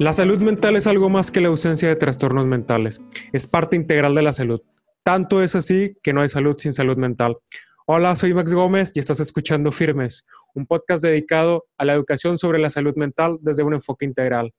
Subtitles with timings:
[0.00, 3.02] La salud mental es algo más que la ausencia de trastornos mentales.
[3.34, 4.62] Es parte integral de la salud.
[5.02, 7.36] Tanto es así que no hay salud sin salud mental.
[7.86, 12.58] Hola, soy Max Gómez y estás escuchando Firmes, un podcast dedicado a la educación sobre
[12.58, 14.54] la salud mental desde un enfoque integral.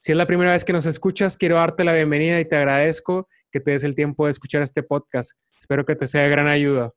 [0.00, 3.28] Si es la primera vez que nos escuchas, quiero darte la bienvenida y te agradezco
[3.52, 5.38] que te des el tiempo de escuchar este podcast.
[5.60, 6.90] Espero que te sea de gran ayuda.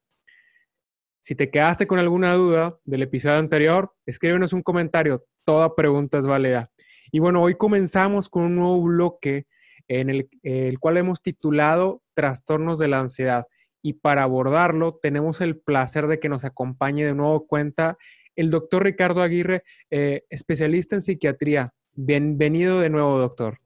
[1.19, 5.23] Si te quedaste con alguna duda del episodio anterior, escríbenos un comentario.
[5.43, 6.71] Toda pregunta es válida.
[7.15, 9.47] Y bueno, hoy comenzamos con un nuevo bloque
[9.87, 13.45] en el, el, cual hemos titulado Trastornos de la Ansiedad.
[13.81, 17.97] Y para abordarlo, tenemos el placer de que nos acompañe de nuevo cuenta
[18.35, 21.73] el doctor Ricardo Aguirre, eh, especialista en psiquiatría.
[21.93, 23.59] Bienvenido de nuevo, doctor.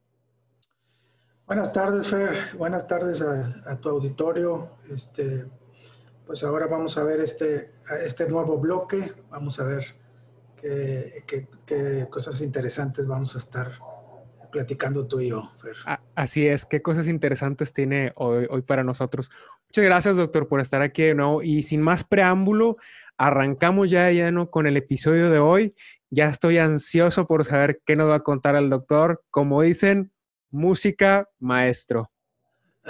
[1.48, 2.36] Buenas tardes, Fer.
[2.56, 4.74] Buenas tardes a, a tu auditorio.
[4.92, 5.48] Este,
[6.28, 7.72] pues ahora vamos a ver este,
[8.06, 9.12] este nuevo bloque.
[9.32, 9.96] Vamos a ver
[10.62, 13.72] qué, qué, qué, cosas interesantes vamos a estar
[14.52, 15.76] platicando tú y yo, Fer.
[16.16, 19.32] Así es, qué cosas interesantes tiene hoy, hoy para nosotros.
[19.68, 21.44] Muchas gracias, doctor, por estar aquí de nuevo.
[21.44, 22.78] Y sin más preámbulo,
[23.18, 25.76] arrancamos ya de lleno con el episodio de hoy.
[26.10, 29.24] Ya estoy ansioso por saber qué nos va a contar el doctor.
[29.30, 30.12] Como dicen,
[30.52, 32.12] música maestro.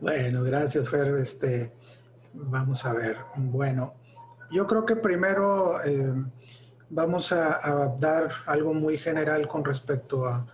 [0.00, 1.16] Bueno, gracias, Fer.
[1.16, 1.72] Este,
[2.32, 3.16] vamos a ver.
[3.34, 3.94] Bueno,
[4.52, 6.14] yo creo que primero eh,
[6.90, 10.46] vamos a, a, dar algo muy general con respecto a,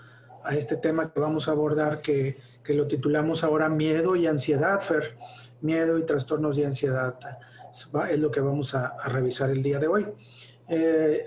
[0.52, 2.36] este tema que vamos a abordar, que,
[2.68, 5.16] lo titulamos ahora miedo y ansiedad, Fer.
[5.60, 7.18] Miedo y trastornos de ansiedad.
[8.10, 10.06] Es lo que vamos a, revisar el día de hoy.
[10.68, 11.24] Eh,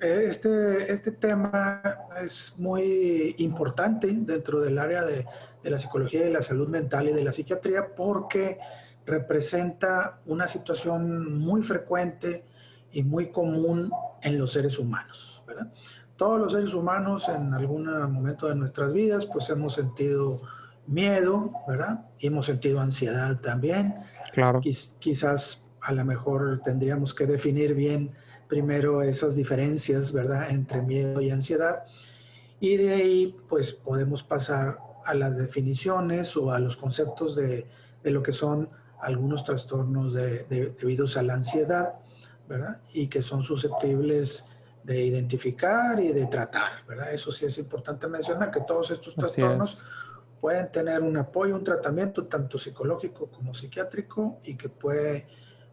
[0.00, 1.82] este, este tema
[2.22, 5.26] es muy importante dentro del área de,
[5.62, 8.58] de, la psicología y la salud mental y de la psiquiatría porque
[9.06, 12.44] representa una situación muy frecuente
[12.96, 13.90] y muy común
[14.22, 15.42] en los seres humanos.
[15.46, 15.70] ¿verdad?
[16.16, 20.40] Todos los seres humanos en algún momento de nuestras vidas pues hemos sentido
[20.86, 22.06] miedo, ¿verdad?
[22.18, 23.96] Y hemos sentido ansiedad también.
[24.32, 24.60] Claro.
[24.60, 28.12] Quiz, quizás a lo mejor tendríamos que definir bien
[28.48, 31.84] primero esas diferencias, ¿verdad?, entre miedo y ansiedad.
[32.60, 37.66] Y de ahí, pues podemos pasar a las definiciones o a los conceptos de,
[38.02, 38.70] de lo que son
[39.02, 41.96] algunos trastornos de, de, debidos a la ansiedad,
[42.48, 42.80] ¿verdad?
[42.92, 44.46] Y que son susceptibles
[44.82, 47.12] de identificar y de tratar, ¿verdad?
[47.12, 49.84] Eso sí es importante mencionar, que todos estos trastornos
[50.40, 55.26] pueden tener un apoyo, un tratamiento tanto psicológico como psiquiátrico y que puede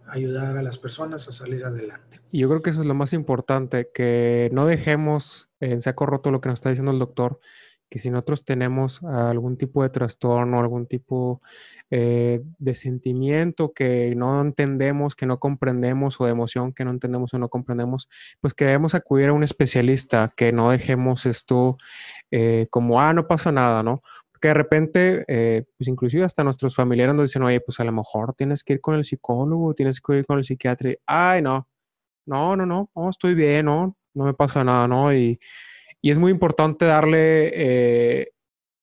[0.07, 2.21] ayudar a las personas a salir adelante.
[2.29, 6.31] Y yo creo que eso es lo más importante, que no dejemos en saco roto
[6.31, 7.39] lo que nos está diciendo el doctor,
[7.93, 11.43] que si nosotros tenemos algún tipo de trastorno, algún tipo
[11.91, 17.35] eh, de sentimiento que no entendemos, que no comprendemos, o de emoción que no entendemos
[17.35, 18.09] o no comprendemos,
[18.41, 21.77] pues que debemos acudir a un especialista, que no dejemos esto
[22.31, 24.01] eh, como, ah, no pasa nada, ¿no?
[24.41, 27.91] que de repente, eh, pues inclusive hasta nuestros familiares nos dicen, oye, pues a lo
[27.91, 30.89] mejor tienes que ir con el psicólogo, tienes que ir con el psiquiatra.
[31.05, 31.67] Ay, no,
[32.25, 35.13] no, no, no, no, estoy bien, no, no me pasa nada, ¿no?
[35.13, 35.39] Y,
[36.03, 38.33] y es muy importante darle, eh,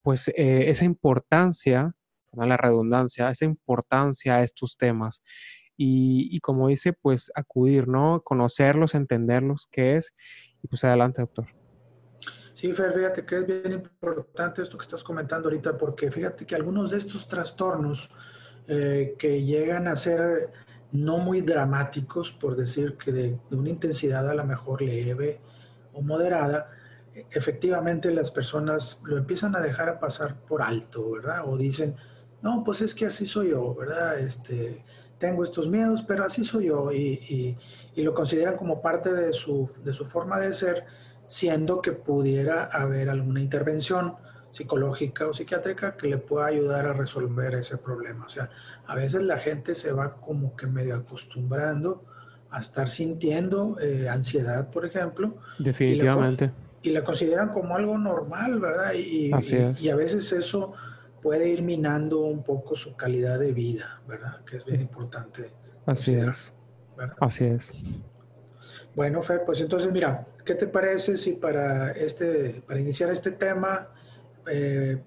[0.02, 1.92] pues, eh, esa importancia,
[2.32, 5.22] la redundancia, esa importancia a estos temas.
[5.76, 8.22] Y, como dice, pues acudir, ¿no?
[8.22, 10.14] Conocerlos, entenderlos, qué es.
[10.62, 11.46] Y pues adelante, doctor.
[12.54, 16.54] Sí, Fer, fíjate que es bien importante esto que estás comentando ahorita, porque fíjate que
[16.54, 18.10] algunos de estos trastornos
[18.66, 20.52] eh, que llegan a ser
[20.92, 25.40] no muy dramáticos, por decir que de, de, una intensidad a lo mejor leve
[25.92, 26.70] o moderada,
[27.30, 31.42] efectivamente las personas lo empiezan a dejar pasar por alto, ¿verdad?
[31.46, 31.96] O dicen,
[32.42, 34.18] no, pues es que así soy yo, ¿verdad?
[34.18, 34.84] Este,
[35.18, 37.56] tengo estos miedos, pero así soy yo, y,
[37.96, 40.86] lo consideran como parte de su, de su forma de ser
[41.28, 44.16] siendo que pudiera haber alguna intervención
[44.50, 48.24] psicológica o psiquiátrica que le pueda ayudar a resolver ese problema.
[48.26, 48.50] O sea,
[48.86, 52.04] a veces la gente se va como que medio acostumbrando
[52.50, 55.36] a estar sintiendo eh, ansiedad, por ejemplo.
[55.58, 56.50] Definitivamente.
[56.82, 58.94] Y la, consideran como algo normal, ¿verdad?
[58.94, 59.82] Y, Así es.
[59.82, 60.72] y, a veces eso
[61.22, 64.42] puede ir minando un poco su calidad de vida, ¿verdad?
[64.44, 65.52] Que es bien importante.
[65.86, 66.54] Así es.
[66.96, 67.16] ¿verdad?
[67.20, 67.72] Así es.
[68.94, 73.90] Bueno, Fer, pues entonces mira, ¿qué te parece si para, este, para iniciar este tema
[74.46, 75.02] eh,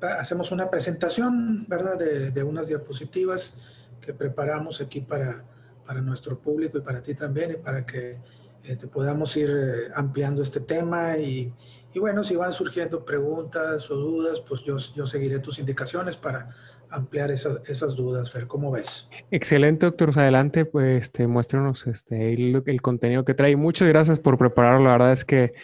[0.00, 1.98] hacemos una presentación, ¿verdad?
[1.98, 3.60] De, de, unas diapositivas
[4.00, 5.44] que preparamos aquí para,
[5.84, 8.18] para nuestro público y para ti también, y para que
[8.64, 11.16] este, podamos ir eh, ampliando este tema.
[11.16, 11.52] Y,
[11.92, 16.50] y, bueno, si van surgiendo preguntas o dudas, pues yo, yo seguiré tus indicaciones para,
[16.90, 18.46] ampliar esas, dudas, Fer.
[18.46, 19.08] ¿Cómo ves?
[19.30, 20.10] Excelente, doctor.
[20.16, 23.56] Adelante, pues este, muéstranos este, el, contenido que trae.
[23.56, 24.84] Muchas gracias por prepararlo.
[24.84, 25.54] La verdad es que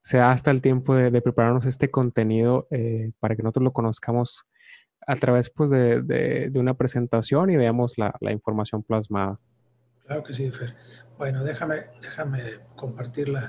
[0.00, 4.46] se da hasta el tiempo de, prepararnos este contenido eh, para que nosotros lo conozcamos
[5.06, 9.38] a través pues, de, una presentación y veamos la, información plasmada.
[10.06, 10.74] Claro que sí, Fer.
[11.22, 12.42] Bueno, déjame, déjame
[12.74, 13.48] compartir la,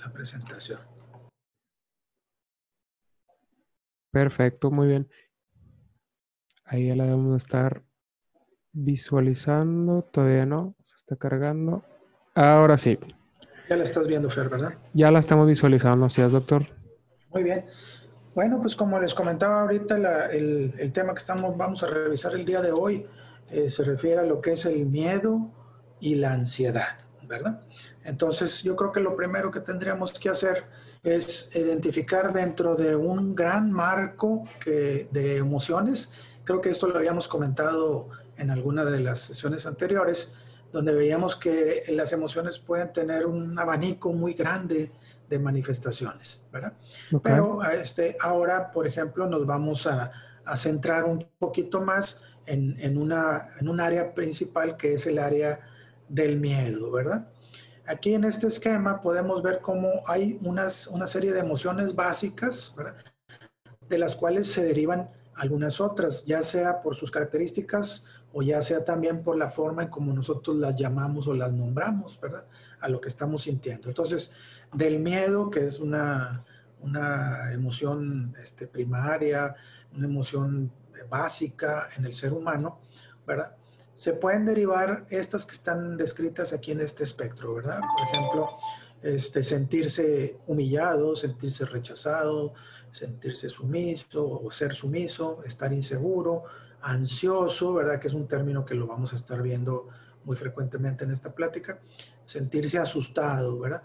[0.00, 0.78] la presentación.
[4.12, 5.10] Perfecto, muy bien.
[6.66, 7.82] Ahí ya la debemos estar
[8.70, 10.02] visualizando.
[10.02, 11.82] Todavía no, se está cargando.
[12.36, 12.96] Ahora sí.
[13.68, 14.74] Ya la estás viendo, Fer, ¿verdad?
[14.94, 16.62] Ya la estamos visualizando, ¿sí es, doctor?
[17.30, 17.66] Muy bien.
[18.36, 22.62] Bueno, pues como les comentaba ahorita, el, tema que estamos, vamos a revisar el día
[22.62, 23.04] de hoy
[23.50, 25.50] eh, se refiere a lo que es el miedo
[26.00, 26.98] y la ansiedad,
[27.28, 27.60] ¿verdad?
[28.04, 30.64] Entonces, yo creo que lo primero que tendríamos que hacer
[31.02, 36.12] es identificar dentro de un gran marco que, de emociones
[36.50, 40.34] Creo que esto lo habíamos comentado en alguna de las sesiones anteriores,
[40.72, 44.90] donde veíamos que las emociones pueden tener un abanico muy grande
[45.28, 46.72] de manifestaciones, ¿verdad?
[47.22, 50.10] Pero este, ahora, por ejemplo, nos vamos a,
[50.56, 55.60] centrar un poquito más en, una, en un área principal que es el área
[56.10, 57.28] del miedo, ¿verdad?
[57.86, 62.96] Aquí en este esquema podemos ver cómo hay unas, una serie de emociones básicas, ¿verdad?
[63.88, 68.84] De las cuales se derivan algunas otras, ya sea por sus características o ya sea
[68.84, 72.44] también por la forma en como nosotros las llamamos o las nombramos, ¿verdad?
[72.80, 73.88] A lo que estamos sintiendo.
[73.88, 74.30] Entonces,
[74.72, 76.44] del miedo, que es una,
[76.80, 79.54] una emoción este, primaria,
[79.96, 80.70] una emoción
[81.08, 82.78] básica en el ser humano,
[83.26, 83.56] ¿verdad?
[84.00, 87.80] Se pueden derivar estas que están descritas aquí en este espectro, ¿verdad?
[87.80, 88.48] Por ejemplo,
[89.02, 92.54] este, sentirse humillado, sentirse rechazado,
[92.90, 96.44] sentirse sumiso o ser sumiso, estar inseguro,
[96.80, 98.00] ansioso, ¿verdad?
[98.00, 99.88] Que es un término que lo vamos a estar viendo
[100.24, 101.78] muy frecuentemente en esta plática,
[102.24, 103.82] sentirse asustado, ¿verdad?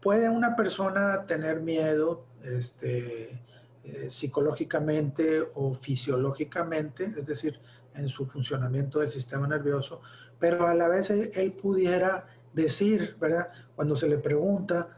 [0.00, 3.42] Puede una persona tener miedo este,
[3.82, 7.58] eh, psicológicamente o fisiológicamente, es decir,
[7.94, 10.00] en su funcionamiento del sistema nervioso,
[10.38, 13.48] pero a la vez él pudiera decir, ¿verdad?
[13.76, 14.88] Cuando se le pregunta,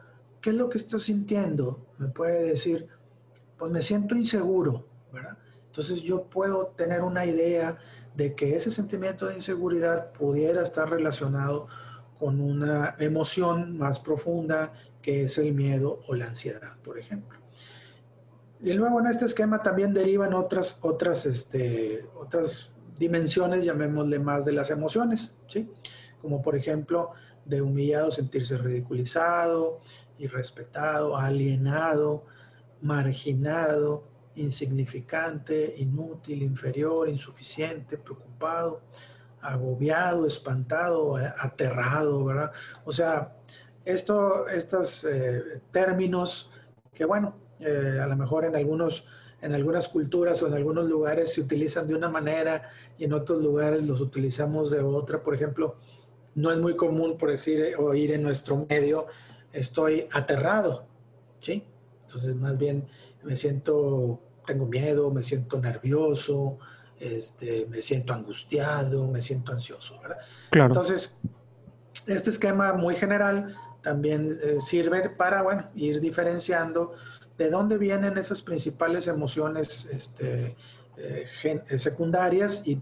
[0.41, 1.87] ¿qué es lo que está sintiendo?
[1.99, 2.89] Me puede decir,
[3.56, 5.37] pues me siento inseguro, ¿verdad?
[5.67, 7.79] Entonces yo puedo tener una idea
[8.15, 11.69] de que ese sentimiento de inseguridad pudiera estar relacionado
[12.19, 17.39] con una emoción más profunda que es el miedo o la ansiedad, por ejemplo.
[18.61, 22.71] Y luego en este esquema también derivan otras, otras, este, otras
[23.02, 25.69] dimensiones, llamémosle más de las emociones, ¿sí?
[26.20, 27.10] Como por ejemplo
[27.44, 29.81] de humillado, sentirse ridiculizado,
[30.19, 32.25] irrespetado, alienado,
[32.81, 34.04] marginado,
[34.37, 38.82] insignificante, inútil, inferior, insuficiente, preocupado,
[39.40, 42.52] agobiado, espantado, aterrado, ¿verdad?
[42.84, 43.34] O sea,
[43.84, 46.52] esto, estos eh, términos
[46.94, 47.34] que, bueno,
[47.64, 49.06] eh, a lo mejor en, algunos,
[49.41, 52.69] en algunas culturas o en algunos lugares se utilizan de una manera
[52.99, 55.23] y en otros lugares los utilizamos de otra.
[55.23, 55.76] Por ejemplo,
[56.35, 59.06] no es muy común, por decir, oír en nuestro medio,
[59.53, 60.87] estoy aterrado,
[61.41, 61.64] ¿sí?
[62.03, 62.87] Entonces, más bien
[63.23, 66.58] me siento, tengo miedo, me siento nervioso,
[66.99, 70.19] este, me siento angustiado, me siento ansioso, ¿verdad?
[70.50, 70.69] Claro.
[70.69, 71.19] Entonces,
[72.06, 76.93] este esquema muy general también eh, sirve para, bueno, ir diferenciando
[77.43, 80.56] de dónde vienen esas principales emociones este,
[80.96, 82.81] eh, eh, secundarias y,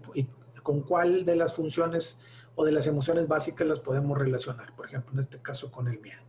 [0.62, 2.20] con cuál de las funciones
[2.54, 4.74] o de las emociones básicas las podemos relacionar.
[4.76, 6.20] Por ejemplo, en este caso con el miedo.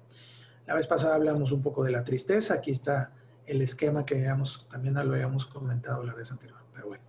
[0.65, 3.11] La vez pasada hablamos un poco de la tristeza, aquí está
[3.45, 4.25] el esquema que
[4.69, 7.03] también lo habíamos comentado la vez anterior, pero bueno,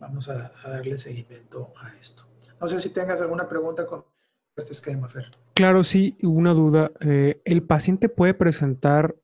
[0.00, 2.26] vamos a, darle seguimiento a esto.
[2.60, 4.04] No sé si tengas alguna pregunta con
[4.56, 5.30] este esquema, Fer.
[5.54, 6.90] Claro, sí, una duda.
[7.00, 9.14] Eh, ¿El paciente puede presentar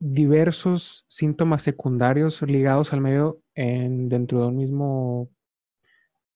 [0.00, 5.30] diversos síntomas secundarios ligados al medio en, dentro de un mismo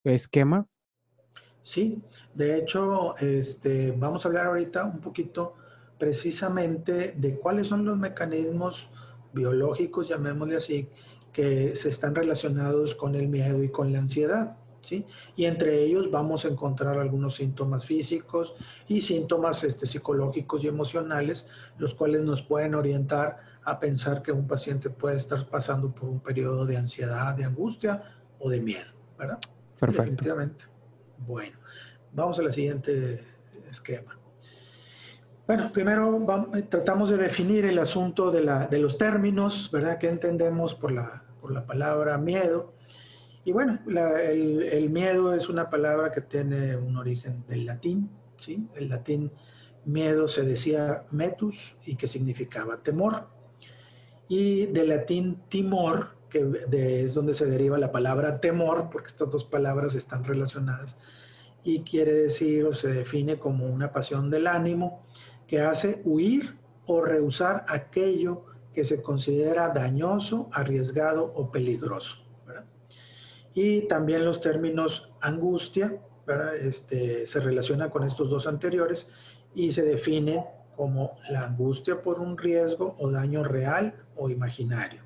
[0.04, 0.66] esquema?
[1.62, 2.02] Sí,
[2.34, 5.54] de hecho, este, vamos a hablar ahorita un poquito
[5.98, 8.90] precisamente de cuáles son los mecanismos
[9.32, 10.88] biológicos, llamémosle así,
[11.32, 14.58] que se están relacionados con el miedo y con la ansiedad.
[14.82, 15.06] ¿Sí?
[15.34, 18.54] Y entre ellos vamos a encontrar algunos síntomas físicos
[18.86, 24.46] y síntomas este, psicológicos y emocionales, los cuales nos pueden orientar a pensar que un
[24.46, 28.02] paciente puede estar pasando por un periodo de ansiedad, de angustia
[28.38, 29.38] o de miedo, ¿verdad?
[29.78, 30.02] Perfecto.
[30.02, 30.64] definitivamente.
[31.18, 31.56] Bueno,
[32.12, 33.24] vamos al siguiente
[33.70, 34.18] esquema.
[35.46, 39.98] Bueno, primero eh, tratamos de definir el asunto de, los términos, ¿verdad?
[39.98, 42.72] ¿Qué entendemos por la, por la palabra miedo?
[43.44, 48.66] Y bueno, el, miedo es una palabra que tiene un origen del latín, ¿sí?
[48.74, 49.32] El latín
[49.84, 53.28] miedo se decía metus y que significaba temor.
[54.36, 56.44] Y del latín timor, que
[57.04, 60.96] es donde se deriva la palabra temor, porque estas dos palabras están relacionadas,
[61.62, 65.04] y quiere decir o se define como una pasión del ánimo
[65.46, 72.24] que hace huir o rehusar aquello que se considera dañoso, arriesgado o peligroso.
[73.54, 76.00] Y también los términos angustia
[76.60, 79.08] este, se relacionan con estos dos anteriores
[79.54, 80.42] y se definen
[80.76, 85.02] como la angustia por un riesgo o daño real o imaginario,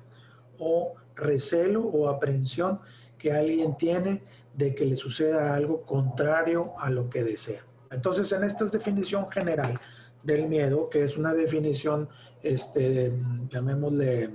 [0.57, 2.79] o recelo o aprehensión
[3.17, 4.23] que alguien tiene
[4.53, 7.61] de que le suceda algo contrario a lo que desea.
[7.91, 9.79] Entonces, en esta definición general
[10.23, 12.09] del miedo, que es una definición,
[12.43, 13.13] este,
[13.49, 14.31] llamémosle,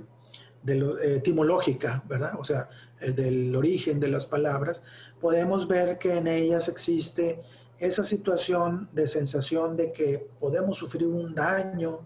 [0.63, 2.33] de eh, etimológica, ¿verdad?
[2.39, 4.83] O sea, del origen de las palabras,
[5.21, 7.39] podemos ver que en ellas existe
[7.79, 11.99] esa situación de sensación de que podemos sufrir un daño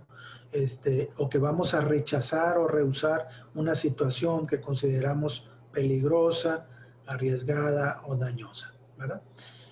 [0.52, 6.68] este, o que vamos a rechazar o rehusar una situación que consideramos peligrosa,
[7.06, 8.74] arriesgada o dañosa.
[8.98, 9.22] ¿verdad?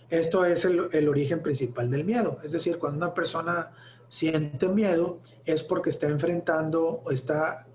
[0.10, 2.39] Esto es el, el, origen principal del miedo.
[2.44, 3.72] Es decir, cuando una persona
[4.08, 7.68] siente miedo es porque está enfrentando o está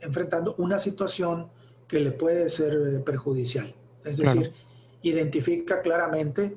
[0.00, 1.50] enfrentando una situación
[1.86, 3.74] que le puede ser eh, perjudicial.
[4.04, 4.52] Es decir,
[5.02, 6.56] identifica claramente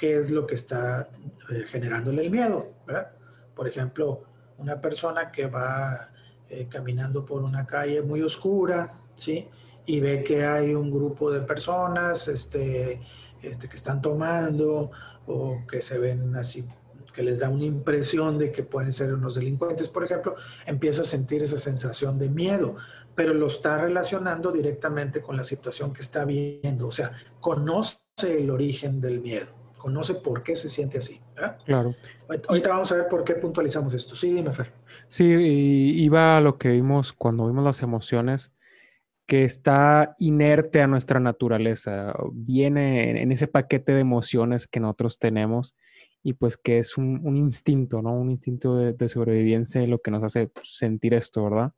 [0.00, 1.10] qué es lo que está
[1.50, 2.72] eh, generándole el miedo.
[2.86, 3.12] ¿verdad?
[3.54, 4.24] Por ejemplo,
[4.56, 6.10] una persona que va
[6.48, 9.46] eh, caminando por una calle muy oscura, ¿sí?
[9.84, 12.98] Y ve que hay un grupo de personas este,
[13.42, 14.90] este, que están tomando
[15.26, 16.66] o que se ven así
[17.12, 21.04] que les da una impresión de que pueden ser unos delincuentes, por ejemplo, empieza a
[21.04, 22.76] sentir esa sensación de miedo,
[23.16, 28.48] pero lo está relacionando directamente con la situación que está viendo, o sea, conoce el
[28.48, 29.48] origen del miedo,
[29.80, 31.20] conoce por qué se siente así.
[31.64, 31.94] Claro.
[32.48, 34.14] Ahorita vamos a ver por qué puntualizamos esto.
[34.14, 34.72] Sí, dime, Fer.
[35.08, 38.52] Sí, iba a lo que vimos cuando vimos las emociones,
[39.26, 45.76] que está inerte a nuestra naturaleza, viene en ese paquete de emociones que nosotros tenemos
[46.22, 48.12] y pues que es un, instinto, ¿no?
[48.12, 51.72] Un instinto de, sobrevivencia lo que nos hace sentir esto, ¿verdad?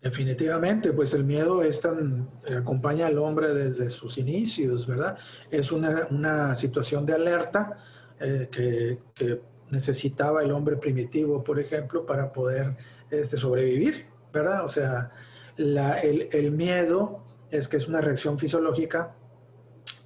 [0.00, 5.18] Definitivamente, pues el miedo es tan, eh, acompaña al hombre desde sus inicios, ¿verdad?
[5.50, 7.76] Es una, situación de alerta
[8.20, 9.40] eh, que,
[9.70, 12.74] necesitaba el hombre primitivo, por ejemplo, para poder
[13.10, 14.64] este, sobrevivir, ¿verdad?
[14.64, 15.12] O sea,
[15.58, 19.14] el, el miedo es que es una reacción fisiológica,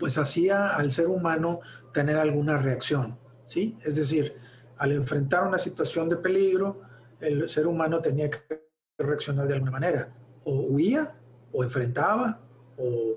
[0.01, 1.61] pues hacía al ser humano
[1.93, 3.19] tener alguna reacción.
[3.45, 3.79] ¿sí?
[3.83, 4.35] Es decir,
[4.79, 6.81] al enfrentar una situación de peligro,
[7.21, 8.63] el ser humano tenía que
[9.03, 10.13] reaccionar de alguna manera.
[10.45, 11.15] O huía,
[11.53, 12.41] o enfrentaba,
[12.77, 13.17] o,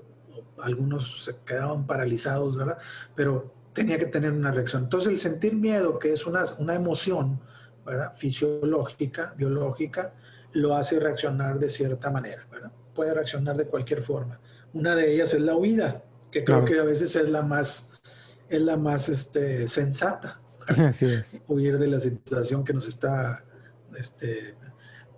[0.58, 2.78] algunos se quedaban paralizados, ¿verdad?
[3.14, 4.84] Pero tenía que tener una reacción.
[4.84, 7.40] Entonces, el sentir miedo, que es una, una emoción,
[7.84, 8.14] ¿verdad?
[8.14, 10.14] Fisiológica, biológica,
[10.52, 12.72] lo hace reaccionar de cierta manera, ¿verdad?
[12.94, 14.40] Puede reaccionar de cualquier forma.
[14.72, 17.96] Una de ellas es la huida, que creo que a veces es la más
[18.48, 20.40] es la más este, sensata.
[20.66, 21.42] Así es.
[21.48, 23.44] Huir de la situación que nos está
[23.96, 24.54] este,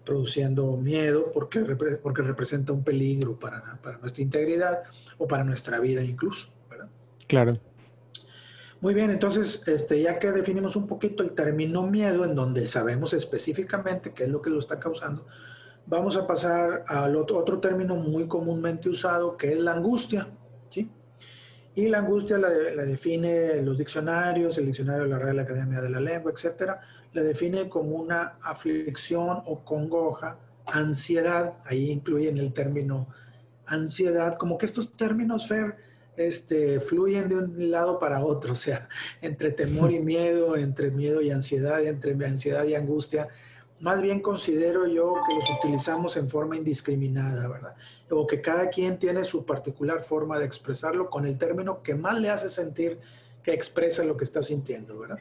[0.09, 1.61] produciendo miedo porque,
[2.03, 4.85] porque representa un peligro para, para, nuestra integridad
[5.19, 6.49] o para nuestra vida incluso.
[6.71, 6.89] ¿verdad?
[7.27, 7.61] Claro.
[8.81, 13.13] Muy bien, entonces, este, ya que definimos un poquito el término miedo, en donde sabemos
[13.13, 15.27] específicamente qué es lo que lo está causando,
[15.85, 20.29] vamos a pasar al otro, otro término muy comúnmente usado, que es la angustia.
[20.71, 20.89] ¿sí?
[21.75, 26.01] Y la angustia la, define los diccionarios, el diccionario de la Real Academia de la
[26.01, 26.81] Lengua, etcétera,
[27.13, 33.09] la define como una aflicción o congoja, ansiedad, ahí incluyen el término
[33.67, 35.77] ansiedad, como que estos términos, Fer,
[36.17, 38.89] este, fluyen de un lado para otro, o sea,
[39.23, 43.29] entre temor y miedo, entre miedo y ansiedad, entre ansiedad y angustia,
[43.81, 47.77] más bien considero yo que los utilizamos en forma indiscriminada, ¿verdad?
[48.11, 52.21] O que cada quien tiene su particular forma de expresarlo con el término que más
[52.21, 52.99] le hace sentir
[53.43, 55.19] que expresa lo que está sintiendo, ¿verdad?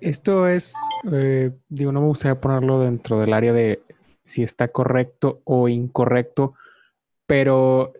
[0.00, 0.74] Esto es,
[1.12, 3.82] eh, digo, no me gustaría ponerlo dentro del área de
[4.24, 6.54] si está correcto o incorrecto,
[7.26, 7.92] pero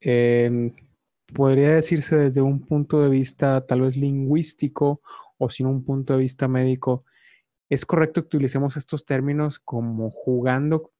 [0.00, 0.74] em,
[1.32, 5.00] podría decirse desde un punto de vista tal vez lingüístico
[5.38, 7.04] o sin un punto de vista médico,
[7.72, 10.92] ¿Es correcto que utilicemos estos términos como jugando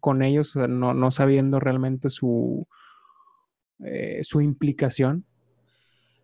[0.00, 2.66] con ellos, no, sabiendo realmente su,
[3.78, 5.24] eh, su implicación?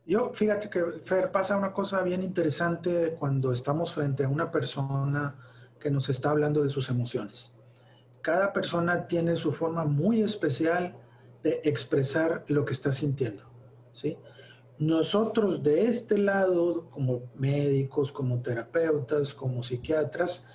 [0.07, 5.37] Yo, fíjate que, Fer, pasa una cosa bien interesante cuando estamos frente a una persona
[5.81, 7.53] que nos está hablando de sus emociones.
[8.23, 10.97] Cada persona tiene su forma muy especial
[11.43, 13.45] de expresar lo que está sintiendo.
[13.93, 14.17] ¿sí?
[14.79, 20.47] Nosotros de este lado, como médicos, como terapeutas, como psiquiatras,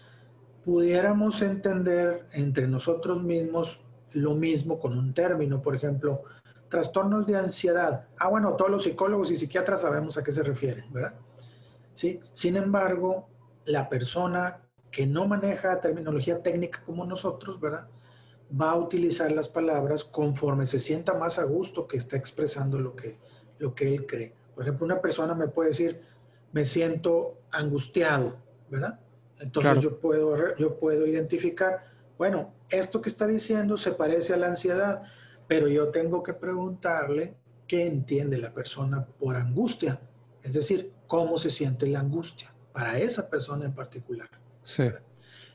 [0.64, 3.82] pudiéramos entender entre nosotros mismos
[4.14, 6.24] lo mismo con un término, por ejemplo,
[6.72, 8.08] trastornos de ansiedad.
[8.18, 11.14] Ah, bueno, todos los psicólogos y psiquiatras sabemos a qué se refieren, ¿verdad?
[11.94, 12.22] ¿Sí?
[12.32, 13.28] Sin embargo,
[13.66, 17.88] la persona que no maneja terminología técnica como nosotros, ¿verdad?
[18.60, 22.96] Va a utilizar las palabras conforme se sienta más a gusto que está expresando lo
[22.96, 23.18] que,
[23.60, 24.34] lo que él cree.
[24.56, 26.02] Por ejemplo, una persona me puede decir,
[26.54, 28.38] me siento angustiado,
[28.70, 28.98] ¿verdad?
[29.40, 31.84] Entonces yo, puedo, yo puedo identificar,
[32.18, 35.04] bueno, esto que está diciendo se parece a la ansiedad,
[35.52, 37.36] pero yo tengo que preguntarle
[37.68, 40.00] qué entiende la persona por angustia,
[40.42, 44.30] es decir, cómo se siente la angustia para esa persona en particular.
[44.64, 44.84] Sí.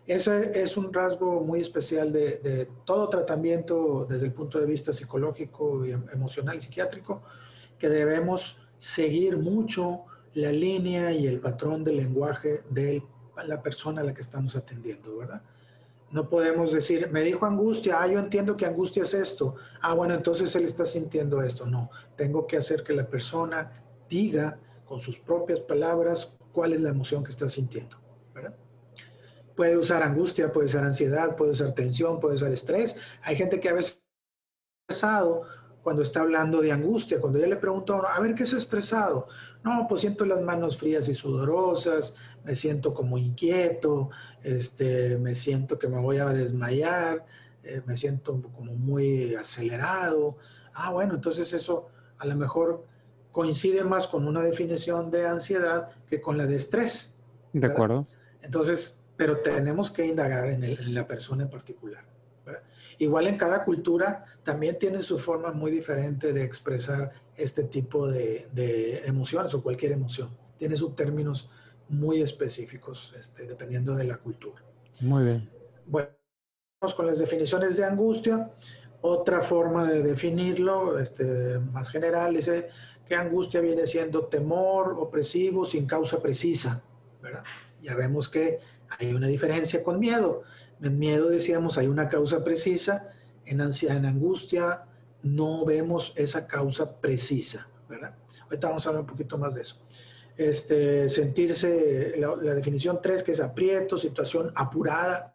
[0.06, 4.92] Ese es un rasgo muy especial de, de, todo tratamiento desde el punto de vista
[4.92, 7.22] psicológico, y em, emocional y psiquiátrico,
[7.78, 13.02] que debemos seguir mucho la línea y el patrón del lenguaje de
[13.46, 15.40] la persona a la que estamos atendiendo, ¿verdad?
[16.16, 19.56] No podemos decir, me dijo angustia, ah, yo entiendo que angustia es esto.
[19.82, 21.66] Ah, bueno, entonces él está sintiendo esto.
[21.66, 26.88] No, tengo que hacer que la persona diga con sus propias palabras cuál es la
[26.88, 27.98] emoción que está sintiendo.
[29.54, 32.96] Puede usar angustia, puede usar ansiedad, puede usar tensión, puede usar estrés.
[33.20, 34.02] Hay gente que a veces
[34.88, 35.42] estresado
[35.86, 37.20] cuando está hablando de angustia.
[37.20, 39.28] Cuando yo le pregunto, a ver, ¿qué es estresado?
[39.62, 44.10] No, pues siento las manos frías y sudorosas, me siento como inquieto,
[44.42, 47.24] este, me siento que me voy a desmayar,
[47.62, 50.38] eh, me siento como muy acelerado.
[50.74, 51.86] Ah, bueno, entonces eso
[52.18, 52.84] a lo mejor
[53.30, 57.14] coincide más con una definición de ansiedad que con la de estrés.
[57.52, 58.08] De acuerdo.
[58.42, 62.04] Entonces, pero tenemos que indagar en, la persona en particular.
[62.98, 69.02] Igual en cada cultura también tiene su forma muy diferente de expresar este tipo de,
[69.04, 70.30] emociones o cualquier emoción.
[70.56, 71.50] Tiene sus términos
[71.88, 74.62] muy específicos este, dependiendo de la cultura.
[75.00, 75.50] Muy bien.
[75.84, 76.08] Bueno,
[76.80, 78.50] vamos con las definiciones de angustia.
[79.02, 82.68] Otra forma de definirlo, este, más general, dice
[83.06, 86.82] que angustia viene siendo temor opresivo sin causa precisa,
[87.22, 87.44] ¿verdad?
[87.80, 90.42] Ya vemos que hay una diferencia con miedo.
[90.82, 93.08] En miedo decíamos hay una causa precisa,
[93.44, 94.84] en, ansiedad, en angustia
[95.22, 98.14] no vemos esa causa precisa, ¿verdad?
[98.44, 99.76] Ahorita vamos a hablar un poquito más de eso.
[100.36, 105.32] Este, sentirse, la, definición 3, que es aprieto, situación apurada,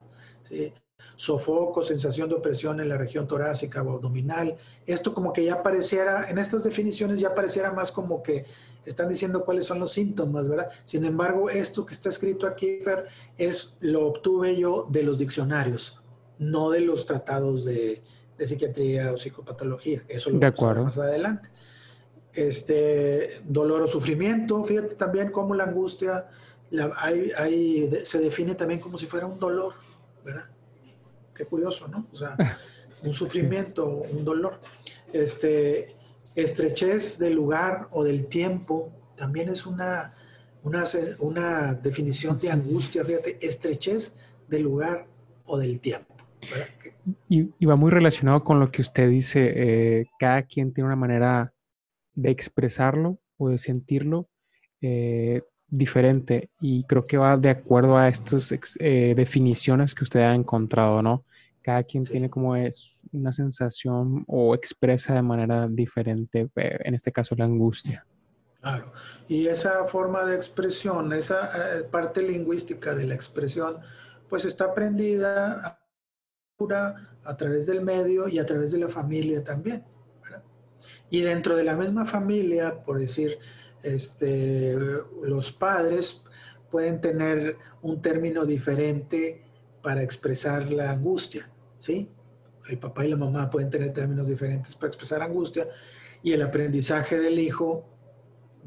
[1.16, 4.58] sofoco, sensación de opresión en la región torácica o abdominal.
[4.86, 8.46] Esto como que ya pareciera, en estas definiciones ya pareciera más como que
[8.86, 10.70] están diciendo cuáles son los síntomas, ¿verdad?
[10.86, 13.06] Sin embargo, esto que está escrito aquí, Fer,
[13.38, 16.02] es, lo obtuve yo de los diccionarios,
[16.40, 18.02] no de los tratados de,
[18.38, 20.04] psiquiatría o psicopatología.
[20.08, 20.86] Eso lo de acuerdo.
[20.86, 21.50] más adelante.
[22.34, 26.28] Este, dolor o sufrimiento, fíjate también cómo la angustia
[26.72, 29.74] se define también como si fuera un dolor,
[30.26, 30.46] ¿verdad?
[31.36, 32.08] Qué curioso, ¿no?
[32.12, 32.36] O sea,
[33.04, 34.60] un sufrimiento, un dolor.
[35.14, 35.90] Este,
[36.36, 40.14] estrechez del lugar o del tiempo también es una,
[40.64, 40.84] una,
[41.20, 44.18] una definición de angustia, fíjate, estrechez
[44.48, 45.08] del lugar
[45.46, 46.16] o del tiempo.
[47.30, 51.54] Y, va muy relacionado con lo que usted dice, eh, cada quien tiene una manera
[52.14, 54.30] de expresarlo o de sentirlo
[54.82, 60.36] eh, diferente y creo que va de acuerdo a estas eh, definiciones que usted ha
[60.36, 61.26] encontrado, ¿no?
[61.62, 67.12] Cada quien tiene como es una sensación o expresa de manera diferente, eh, en este
[67.12, 68.06] caso la angustia.
[68.62, 68.94] Claro,
[69.28, 73.80] y esa forma de expresión, esa eh, parte lingüística de la expresión,
[74.30, 75.80] pues está aprendida
[77.24, 79.84] a través del medio y a través de la familia también.
[81.10, 83.38] Y dentro de la misma familia, por decir,
[83.84, 84.78] este,
[85.24, 86.24] los padres
[86.70, 89.44] pueden tener un término diferente
[89.82, 92.10] para expresar la angustia, ¿sí?
[92.68, 95.68] El papá y la mamá pueden tener términos diferentes para expresar angustia
[96.24, 97.86] y el aprendizaje del hijo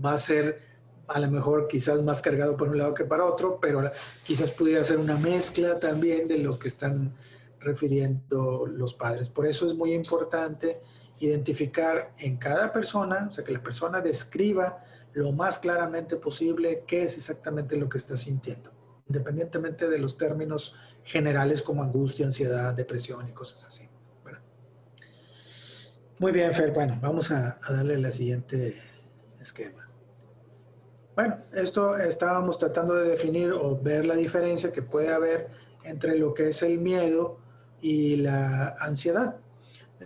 [0.05, 0.59] va a ser
[1.07, 3.91] a lo mejor quizás más cargado por un lado que para otro, pero
[4.25, 7.15] quizás pudiera ser una mezcla también de lo que están
[7.61, 9.29] refiriendo los padres.
[9.29, 10.81] Por eso es muy importante
[11.21, 17.03] identificar en cada persona, o sea, que la persona describa lo más claramente posible qué
[17.03, 18.71] es exactamente lo que está sintiendo,
[19.15, 20.75] independientemente de los términos
[21.05, 23.89] generales como angustia, ansiedad, depresión y cosas así.
[26.19, 26.73] Muy bien, Fer.
[26.73, 28.81] Bueno, vamos a, darle el siguiente
[29.41, 29.89] esquema.
[31.15, 35.49] Bueno, esto estábamos tratando de definir o ver la diferencia que puede haber
[35.85, 37.39] entre lo que es el miedo
[37.81, 39.37] y la ansiedad.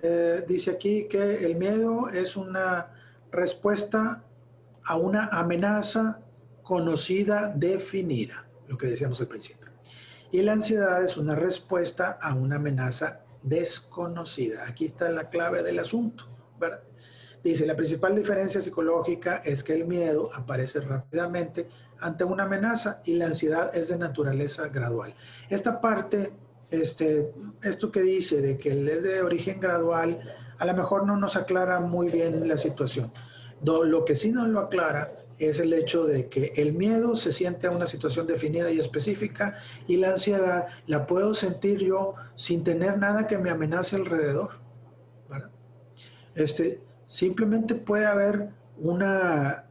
[0.03, 2.93] Eh, dice aquí que el miedo es una
[3.31, 4.25] respuesta
[4.85, 6.21] a una amenaza
[6.63, 9.71] conocida, definida, lo que decíamos al principio.
[10.31, 14.67] Y la ansiedad es una respuesta a una amenaza desconocida.
[14.69, 16.29] Aquí está la clave del asunto,
[16.61, 16.83] ¿verdad?
[17.43, 21.69] Dice, la principal diferencia psicológica es que el miedo aparece rápidamente
[22.01, 25.15] ante una amenaza y la ansiedad es de naturaleza gradual.
[25.49, 26.33] Esta parte,
[26.71, 30.21] este, esto que dice de que es de origen gradual,
[30.59, 33.13] a lo mejor no nos aclara muy bien la situación.
[33.63, 37.67] Lo que sí nos lo aclara es el hecho de que el miedo se siente
[37.67, 42.99] a una situación definida y específica y la ansiedad la puedo sentir yo sin tener
[42.99, 44.59] nada que me amenace alrededor.
[46.35, 49.65] Este, Simplemente puede haber una,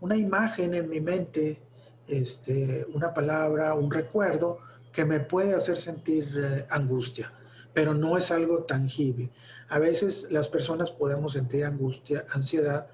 [0.00, 1.62] una imagen en mi mente,
[2.06, 4.58] este, una palabra, un recuerdo
[4.92, 7.32] que me puede hacer sentir eh, angustia,
[7.72, 9.30] pero no es algo tangible.
[9.70, 12.88] A veces las personas podemos sentir angustia, ansiedad,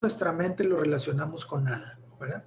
[0.00, 2.44] nuestra mente lo relacionamos con nada, ¿verdad?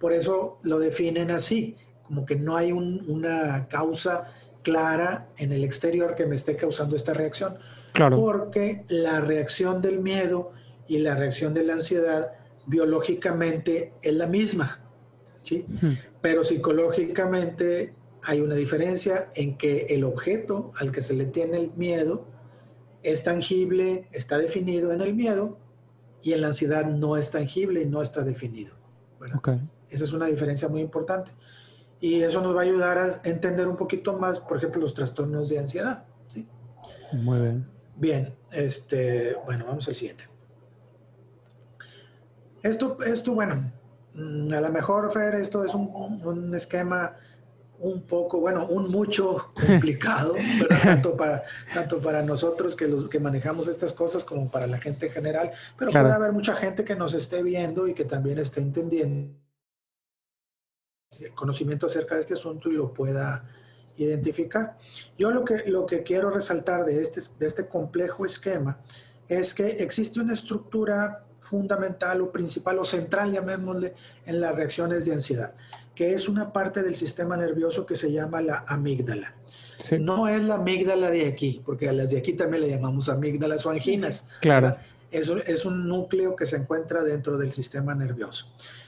[0.00, 4.32] Por eso lo definen así, como que no hay una causa
[4.62, 7.58] clara en el exterior que me esté causando esta reacción.
[8.10, 10.52] Porque la reacción del miedo
[10.86, 12.32] y la reacción de la ansiedad
[12.66, 14.80] biológicamente es la misma,
[15.42, 15.64] ¿sí?
[16.20, 21.72] Pero psicológicamente hay una diferencia en que el objeto al que se le tiene el
[21.76, 22.26] miedo
[23.02, 25.58] es tangible, está definido en el miedo
[26.22, 28.74] y en la ansiedad no es tangible y no está definido.
[29.90, 31.32] Esa es una diferencia muy importante.
[32.00, 35.48] Y eso nos va a ayudar a entender un poquito más, por ejemplo, los trastornos
[35.48, 36.04] de ansiedad.
[36.28, 36.46] ¿sí?
[37.12, 37.66] Muy bien.
[37.96, 40.28] Bien, este, bueno, vamos al siguiente.
[42.62, 43.72] Esto, esto, bueno,
[44.14, 47.16] mm, a lo mejor, Fer, esto es un, esquema
[47.80, 50.34] un poco, bueno, un mucho complicado,
[50.82, 55.06] tanto, para, tanto para nosotros que, los, que manejamos estas cosas como para la gente
[55.06, 58.60] en general, pero puede haber mucha gente que nos esté viendo y que también esté
[58.60, 59.34] entendiendo
[61.34, 63.44] conocimiento acerca de este asunto y lo pueda
[63.96, 64.76] identificar.
[65.16, 68.78] Yo lo que, lo que quiero resaltar de este, de este complejo esquema
[69.28, 73.94] es que existe una estructura fundamental o principal o central, llamémosle,
[74.26, 75.54] en las reacciones de ansiedad,
[75.98, 79.34] que es una parte del sistema nervioso que se llama la amígdala.
[79.98, 83.66] No es la amígdala de aquí, porque a las de aquí también le llamamos amígdalas
[83.66, 84.28] o anginas.
[84.40, 84.76] Claro.
[85.10, 88.46] Es, es un núcleo que se encuentra dentro del sistema nervioso.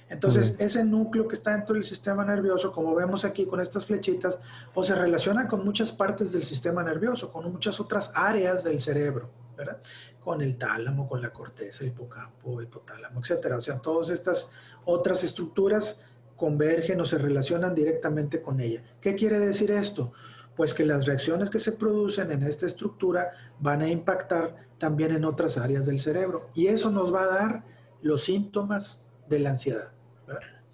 [0.09, 4.39] Entonces, ese núcleo que está dentro del sistema nervioso, como vemos aquí con estas flechitas,
[4.73, 9.31] pues se relaciona con muchas partes del sistema nervioso, con muchas otras áreas del cerebro,
[9.57, 9.79] ¿verdad?
[10.23, 13.57] Con el tálamo, con la corteza, el hipocampo, hipotálamo, etcétera.
[13.57, 14.53] O sea, todas estas
[14.85, 16.05] otras estructuras
[16.41, 18.83] convergen o se relacionan directamente con ella.
[18.99, 20.13] ¿Qué quiere decir esto?
[20.57, 25.27] Pues que las reacciones que se producen en esta estructura van a impactar también en
[25.27, 27.65] otras áreas del cerebro y eso nos va a dar
[28.01, 29.93] los síntomas de la ansiedad.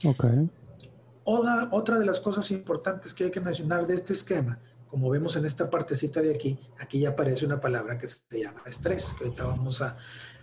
[0.04, 0.48] Okay.
[1.24, 5.34] Otra, otra de las cosas importantes que hay que mencionar de este esquema, como vemos
[5.34, 9.24] en esta partecita de aquí, aquí ya aparece una palabra que se llama estrés, que
[9.24, 9.96] ahorita vamos a,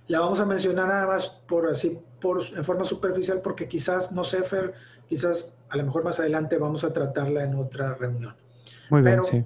[0.07, 4.23] la vamos a mencionar nada más por así, por, en forma superficial, porque quizás, no
[4.23, 4.73] sé, Fer,
[5.07, 8.35] quizás a lo mejor más adelante vamos a tratarla en otra reunión.
[8.89, 9.45] Muy bien, sí.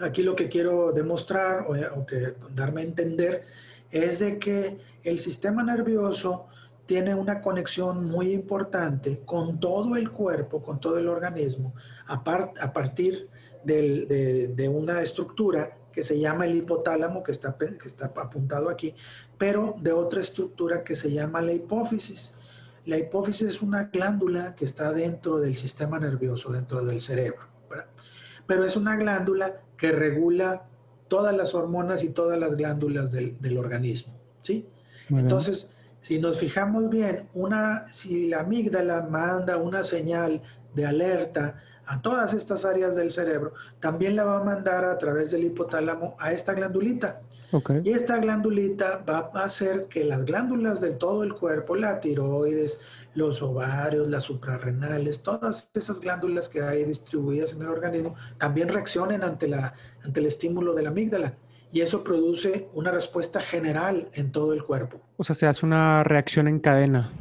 [0.00, 3.42] Aquí lo que quiero demostrar o, o que darme a entender
[3.90, 6.48] es de que el sistema nervioso
[6.86, 11.74] tiene una conexión muy importante con todo el cuerpo, con todo el organismo,
[12.06, 13.28] a, a partir
[13.64, 18.94] de, una estructura que se llama el hipotálamo, que está, que está apuntado aquí,
[19.38, 22.32] pero de otra estructura que se llama la hipófisis.
[22.84, 27.46] La hipófisis es una glándula que está dentro del sistema nervioso, dentro del cerebro,
[28.46, 30.66] pero es una glándula que regula
[31.08, 34.68] todas las hormonas y todas las glándulas del, organismo, ¿sí?
[35.08, 35.70] Entonces,
[36.00, 40.42] si nos fijamos bien, una, si la amígdala manda una señal
[40.74, 45.30] de alerta a todas estas áreas del cerebro, también la va a mandar a través
[45.30, 47.22] del hipotálamo a esta glandulita.
[47.84, 52.80] Y esta glandulita va a hacer que las glándulas de todo el cuerpo, la tiroides,
[53.14, 59.22] los ovarios, las suprarrenales, todas esas glándulas que hay distribuidas en el organismo, también reaccionen
[59.22, 61.36] ante, la, ante el estímulo de la amígdala
[61.72, 65.00] y eso produce una respuesta general en todo el cuerpo.
[65.16, 67.12] O sea, se hace una reacción en cadena.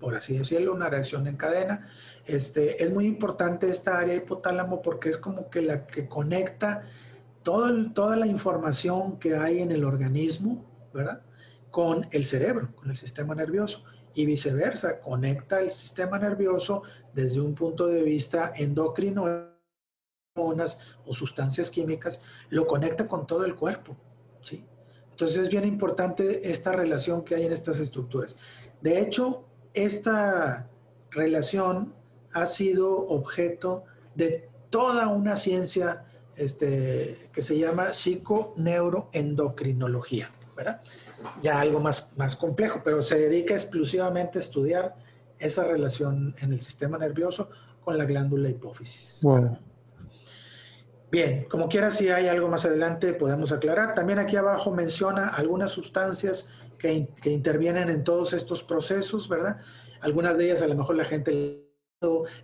[0.00, 1.86] Por así decirlo, una reacción en cadena.
[2.26, 6.82] Este, es muy importante esta área hipotálamo porque es como que la que conecta
[7.42, 11.22] toda la información que hay en el organismo, ¿verdad?
[11.70, 13.84] Con el cerebro, con el sistema nervioso.
[14.12, 16.82] Y viceversa, conecta el sistema nervioso
[17.14, 19.50] desde un punto de vista endocrino
[20.34, 23.96] o sustancias químicas, lo conecta con todo el cuerpo.
[24.42, 24.64] ¿sí?
[25.10, 28.36] Entonces es bien importante esta relación que hay en estas estructuras.
[28.80, 30.68] De hecho, esta
[31.10, 31.94] relación
[32.32, 36.04] ha sido objeto de toda una ciencia
[36.40, 40.80] este, que se llama psiconeuroendocrinología, ¿verdad?
[41.42, 44.96] Ya algo más, más complejo, pero se dedica exclusivamente a estudiar
[45.38, 47.50] esa relación en el sistema nervioso
[47.84, 49.20] con la glándula hipófisis.
[51.10, 53.94] Bien, como quiera, si hay algo más adelante podemos aclarar.
[53.94, 56.48] También aquí abajo menciona algunas sustancias
[56.78, 59.60] que, que intervienen en todos estos procesos, ¿verdad?
[60.00, 61.69] Algunas de ellas a lo mejor la gente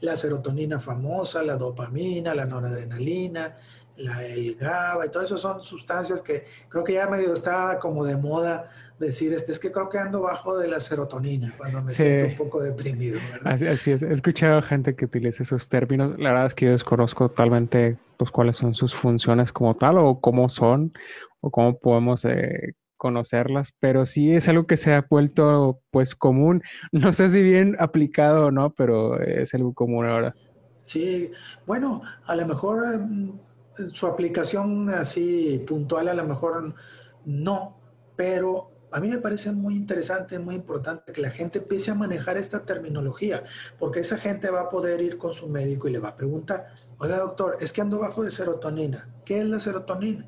[0.00, 3.56] la serotonina famosa, la dopamina, la noradrenalina,
[3.96, 8.04] la, el GABA, y todo eso son sustancias que creo que ya medio está como
[8.04, 11.90] de moda decir, este, es que creo que ando bajo de la serotonina cuando me
[11.90, 13.70] siento un poco deprimido, ¿verdad?
[13.70, 17.30] Así, es, he escuchado gente que utiliza esos términos, la verdad es que yo desconozco
[17.30, 20.92] totalmente pues, cuáles son sus funciones como tal o cómo son
[21.40, 26.62] o cómo podemos eh, conocerlas, pero sí es algo que se ha vuelto pues común.
[26.92, 30.34] No sé si bien aplicado o no, pero es algo común ahora.
[30.82, 31.30] Sí,
[31.66, 33.32] bueno, a lo mejor em,
[33.92, 36.74] su aplicación así puntual, a lo mejor
[37.24, 37.76] no,
[38.16, 42.38] pero a mí me parece muy interesante, muy importante que la gente empiece a manejar
[42.38, 43.42] esta terminología,
[43.78, 46.68] porque esa gente va a poder ir con su médico y le va a preguntar,
[46.98, 50.26] oiga doctor, es que ando bajo de serotonina, ¿qué es la serotonina?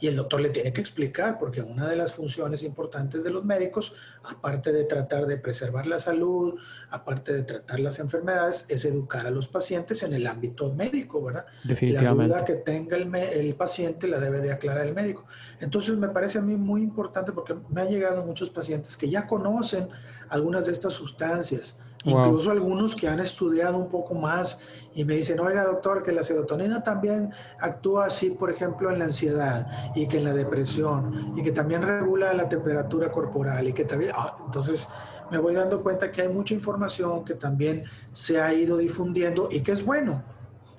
[0.00, 3.44] Y el doctor le tiene que explicar, porque una de las funciones importantes de los
[3.44, 6.54] médicos, aparte de tratar de preservar la salud,
[6.90, 11.46] aparte de tratar las enfermedades, es educar a los pacientes en el ámbito médico, ¿verdad?
[11.64, 12.28] Definitivamente.
[12.28, 15.26] La duda que tenga el, el paciente la debe de aclarar el médico.
[15.60, 19.26] Entonces me parece a mí muy importante porque me han llegado muchos pacientes que ya
[19.26, 19.88] conocen
[20.30, 24.60] algunas de estas sustancias, Incluso algunos que han estudiado un poco más
[24.94, 29.04] y me dicen, oiga doctor, que la serotonina también actúa así, por ejemplo, en la
[29.06, 33.84] ansiedad y que en la depresión y que también regula la temperatura corporal y que
[33.84, 34.12] también...
[34.14, 34.88] Ah, entonces
[35.30, 39.60] me voy dando cuenta que hay mucha información que también se ha ido difundiendo y
[39.60, 40.24] que es bueno.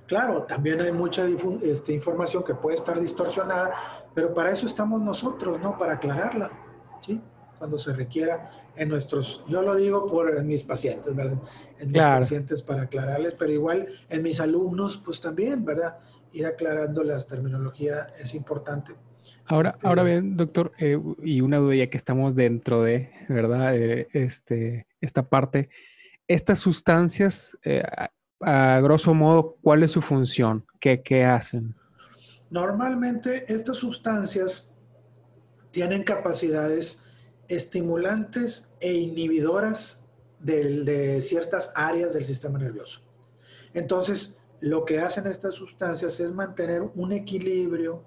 [0.07, 1.25] Claro, también hay mucha
[1.61, 3.73] este, información que puede estar distorsionada,
[4.13, 5.77] pero para eso estamos nosotros, ¿no?
[5.77, 6.51] Para aclararla,
[6.99, 7.21] ¿sí?
[7.61, 11.37] Cuando se requiera en nuestros, yo lo digo por mis pacientes, ¿verdad?
[11.77, 15.99] En mis pacientes para aclararles, pero igual en mis alumnos, pues también, ¿verdad?
[16.33, 18.93] Ir aclarando las terminologías es importante.
[19.45, 23.77] Ahora, este, ahora bien, doctor, eh, y una duda ya que estamos dentro de, ¿verdad?
[23.77, 25.69] Eh, este, esta parte,
[26.27, 27.83] estas sustancias, eh,
[28.39, 30.65] a, grosso modo, ¿cuál es su función?
[30.79, 31.75] ¿Qué, qué hacen?
[32.49, 34.73] Normalmente estas sustancias
[35.69, 37.03] tienen capacidades
[37.51, 40.07] estimulantes e inhibidoras
[40.39, 43.01] de, ciertas áreas del sistema nervioso.
[43.73, 48.03] Entonces, lo que hacen estas sustancias es mantener un equilibrio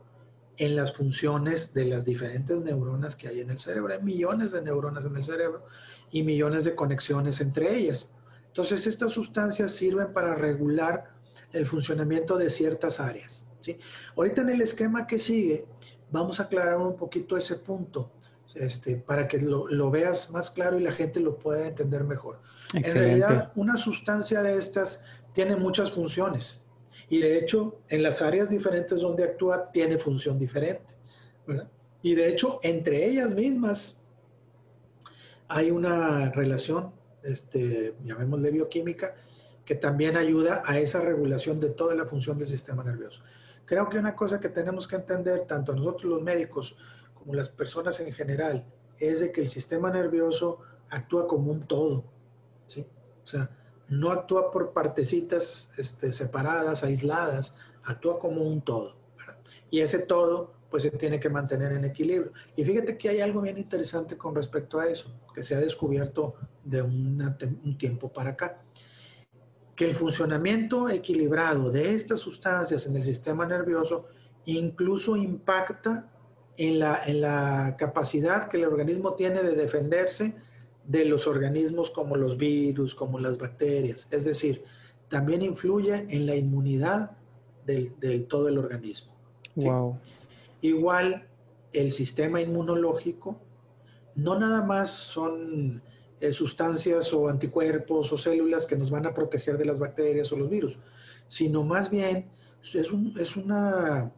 [0.57, 3.93] en las funciones de las diferentes neuronas que hay en el cerebro.
[3.93, 5.67] Hay millones de neuronas en el cerebro
[6.11, 8.15] y millones de conexiones entre ellas.
[8.47, 11.13] Entonces, estas sustancias sirven para regular
[11.53, 13.47] el funcionamiento de ciertas áreas.
[13.61, 13.79] ¿sí?
[14.17, 15.67] Ahorita en el esquema que sigue,
[16.11, 18.11] vamos a aclarar un poquito ese punto
[18.55, 22.41] este, para que lo, veas más claro y la gente lo pueda entender mejor.
[22.73, 26.65] En realidad, una sustancia de estas tiene muchas funciones
[27.09, 30.97] y de hecho, en las áreas diferentes donde actúa, tiene función diferente.
[32.03, 34.03] Y de hecho, entre ellas mismas
[35.49, 39.15] hay una relación, este, llamémosle bioquímica,
[39.65, 43.23] que también ayuda a esa regulación de toda la función del sistema nervioso.
[43.65, 46.77] Creo que una cosa que tenemos que entender, tanto nosotros los médicos
[47.25, 48.67] como las personas en general,
[48.99, 50.59] es de que el sistema nervioso
[50.91, 52.05] actúa como un todo,
[52.67, 52.87] ¿sí?
[53.25, 53.51] O sea,
[53.89, 58.97] no actúa por partecitas este, separadas, aisladas, actúa como un todo.
[59.71, 62.33] Y ese todo, pues se tiene que mantener en equilibrio.
[62.57, 66.35] Y fíjate que hay algo bien interesante con respecto a eso, que se ha descubierto
[66.63, 68.63] de un tiempo para acá.
[69.75, 74.09] Que el funcionamiento equilibrado de estas sustancias en el sistema nervioso
[74.47, 76.11] incluso impacta
[76.57, 80.35] en la, en la capacidad que el organismo tiene de defenderse
[80.87, 84.07] de los organismos como los virus, como las bacterias.
[84.11, 84.65] Es decir,
[85.09, 87.13] también influye en la inmunidad
[87.67, 89.13] del, todo el organismo.
[90.61, 91.27] Igual,
[91.73, 93.39] el sistema inmunológico
[94.15, 95.83] no nada más son
[96.21, 100.37] eh, sustancias o anticuerpos o células que nos van a proteger de las bacterias o
[100.37, 100.79] los virus,
[101.27, 102.29] sino más bien
[102.63, 104.13] es, un, es una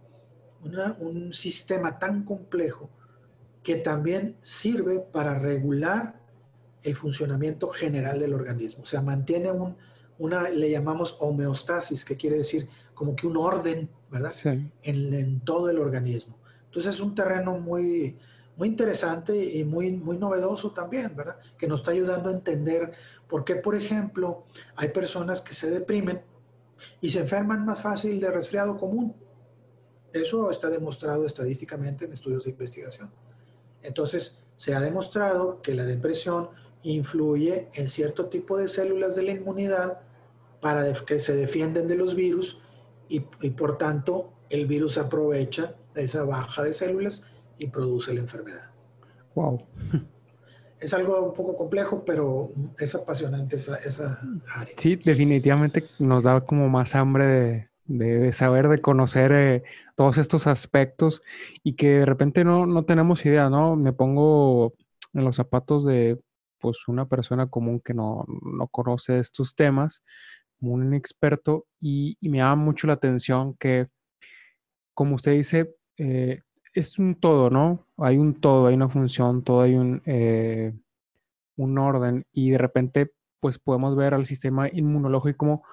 [0.98, 2.90] un sistema tan complejo
[3.62, 6.20] que también sirve para regular
[6.82, 8.82] el funcionamiento general del organismo.
[8.82, 9.76] O sea, mantiene un,
[10.18, 14.32] una, le llamamos homeostasis, que quiere decir como que un orden, ¿verdad?
[14.82, 16.38] En, todo el organismo.
[16.66, 18.16] Entonces es un terreno muy,
[18.56, 21.36] muy interesante y muy, muy novedoso también, ¿verdad?
[21.58, 22.92] Que nos está ayudando a entender
[23.28, 24.44] por qué, por ejemplo,
[24.76, 26.22] hay personas que se deprimen
[27.00, 29.14] y se enferman más fácil de resfriado común.
[30.16, 33.10] Eso está demostrado estadísticamente en estudios de investigación.
[33.82, 36.48] Entonces, se ha demostrado que la depresión
[36.82, 40.00] influye en cierto tipo de células de la inmunidad
[40.60, 42.60] para que se defienden de los virus
[43.08, 47.24] y, y por tanto el virus aprovecha esa baja de células
[47.58, 48.70] y produce la enfermedad.
[49.34, 49.62] Wow.
[50.78, 54.20] Es algo un poco complejo, pero es apasionante esa, esa
[54.54, 54.74] área.
[54.76, 57.68] Sí, definitivamente nos da como más hambre de,
[58.32, 61.22] saber, de conocer eh, todos estos aspectos
[61.62, 63.76] y que de repente no, no tenemos idea, ¿no?
[63.76, 64.74] Me pongo
[65.14, 66.20] en los zapatos de
[66.58, 70.02] pues una persona común que no, no conoce estos temas,
[70.60, 73.88] un inexperto, y, y, me llama mucho la atención que,
[74.94, 76.40] como usted dice, eh,
[76.74, 77.86] es un todo, ¿no?
[77.98, 80.72] Hay un todo, hay una función, todo hay un, eh,
[81.56, 85.64] un orden y de repente pues podemos ver al sistema inmunológico como,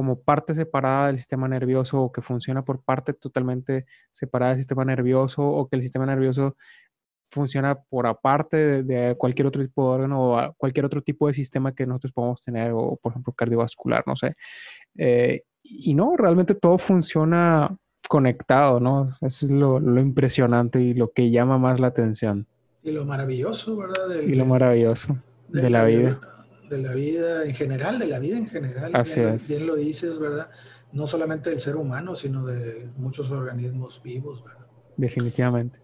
[0.00, 4.82] como parte separada del sistema nervioso o que funciona por parte totalmente separada del sistema
[4.82, 6.56] nervioso o que el sistema nervioso
[7.30, 11.74] funciona por aparte de, cualquier otro tipo de órgano o cualquier otro tipo de sistema
[11.74, 14.36] que nosotros podamos tener o por ejemplo cardiovascular, no sé.
[14.96, 17.76] Eh, y no, realmente todo funciona
[18.08, 19.06] conectado, ¿no?
[19.20, 22.46] Eso es lo, impresionante y lo que llama más la atención.
[22.82, 24.22] Y lo maravilloso, ¿verdad?
[24.26, 26.18] y lo maravilloso de, la, vida.
[26.70, 28.92] De la vida en general, de la vida en general.
[28.94, 29.48] Así bien, es.
[29.48, 30.48] Bien lo dices, ¿verdad?
[30.92, 34.66] No solamente del ser humano, sino de muchos organismos vivos, ¿verdad?
[34.96, 35.80] Definitivamente.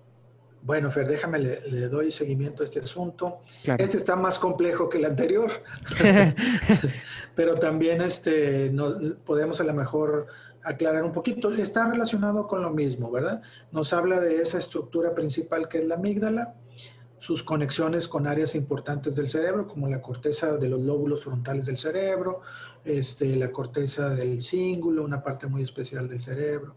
[0.67, 3.39] Bueno, Fer, déjame, le, doy seguimiento a este asunto.
[3.79, 5.53] Este está más complejo que el anterior,
[7.37, 10.27] pero también este, no, podemos a lo mejor
[10.65, 11.53] aclarar un poquito.
[11.53, 13.43] Está relacionado con lo mismo, ¿verdad?
[13.71, 16.57] Nos habla de esa estructura principal que es la amígdala,
[17.19, 21.79] sus conexiones con áreas importantes del cerebro, como la corteza de los lóbulos frontales del
[21.79, 22.43] cerebro,
[22.85, 26.77] este, la corteza del cíngulo, una parte muy especial del cerebro,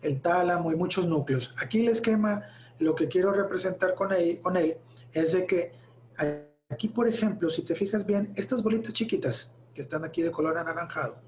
[0.00, 1.54] el tálamo y muchos núcleos.
[1.60, 2.42] Aquí el esquema,
[2.78, 4.78] lo que quiero representar con él, con él
[5.12, 5.72] es de que
[6.68, 10.58] aquí, por ejemplo, si te fijas bien, estas bolitas chiquitas, que están aquí de color
[10.58, 11.20] anaranjado,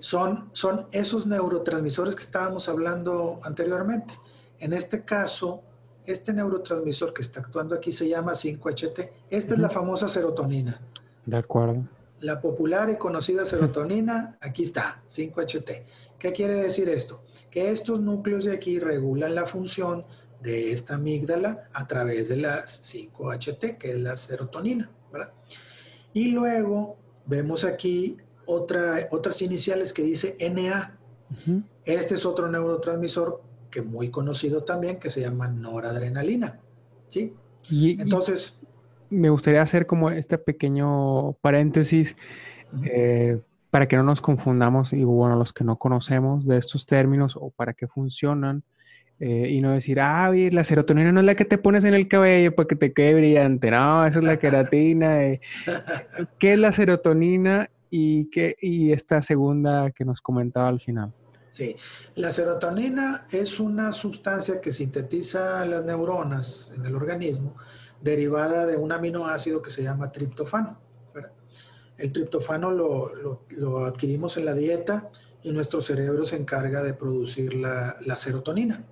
[0.00, 4.14] son, son esos neurotransmisores que estábamos hablando anteriormente.
[4.58, 5.62] En este caso,
[6.06, 9.10] este neurotransmisor que está actuando aquí se llama 5-HT.
[9.30, 10.80] Esta es la famosa serotonina.
[11.24, 11.88] De acuerdo.
[12.20, 15.82] La popular y conocida serotonina, aquí está, 5-HT.
[16.18, 17.22] ¿Qué quiere decir esto?
[17.50, 20.04] Que estos núcleos de aquí regulan la función
[20.40, 25.32] de esta amígdala a través de la 5-HT, que es la serotonina, ¿verdad?
[26.12, 30.98] Y luego Vemos aquí otra, otras iniciales que dice NA.
[31.84, 36.60] Este es otro neurotransmisor que muy conocido también, que se llama noradrenalina.
[37.08, 37.34] ¿sí?
[37.68, 38.60] Y, Entonces...
[39.10, 42.16] me gustaría hacer como este pequeño paréntesis
[42.84, 47.36] eh, para que no nos confundamos, y bueno, los que no conocemos de estos términos
[47.36, 48.62] o para qué funcionan.
[49.18, 52.08] Eh, y no decir, ah, la serotonina no es la que te pones en el
[52.08, 55.24] cabello para que te quede brillante, no, esa es la queratina.
[55.24, 55.40] Eh.
[56.40, 61.12] ¿Qué es la serotonina y, qué, y esta segunda que nos comentaba al final?
[61.52, 61.76] Sí,
[62.16, 67.54] la serotonina es una sustancia que sintetiza las neuronas en el organismo
[68.00, 70.80] derivada de un aminoácido que se llama triptofano.
[71.98, 75.10] El triptofano lo, lo, adquirimos en la dieta
[75.42, 78.84] y nuestro cerebro se encarga de producir la, la serotonina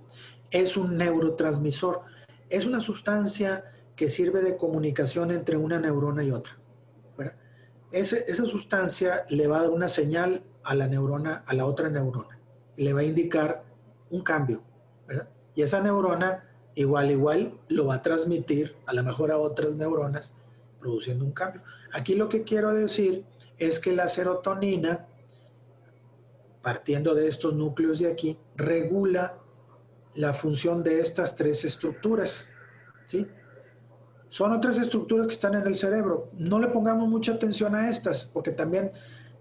[0.51, 2.03] es un neurotransmisor.
[2.49, 3.64] Es una sustancia
[3.96, 6.57] que sirve de comunicación entre una neurona y otra.
[7.92, 12.39] esa sustancia le va a dar una señal a la neurona, a la otra neurona.
[12.81, 13.62] Le va a indicar
[14.09, 14.62] un cambio.
[15.55, 20.38] Y esa neurona, igual, igual, lo va a transmitir a lo mejor a otras neuronas,
[20.81, 21.62] produciendo un cambio.
[21.93, 23.27] Aquí lo que quiero decir
[23.59, 25.07] es que la serotonina,
[26.62, 29.37] partiendo de estos núcleos de aquí, regula
[30.14, 32.49] la función de estas tres estructuras.
[33.07, 33.26] ¿sí?
[34.31, 36.31] Son otras estructuras que están en el cerebro.
[36.39, 38.93] No le pongamos mucha atención a estas, porque también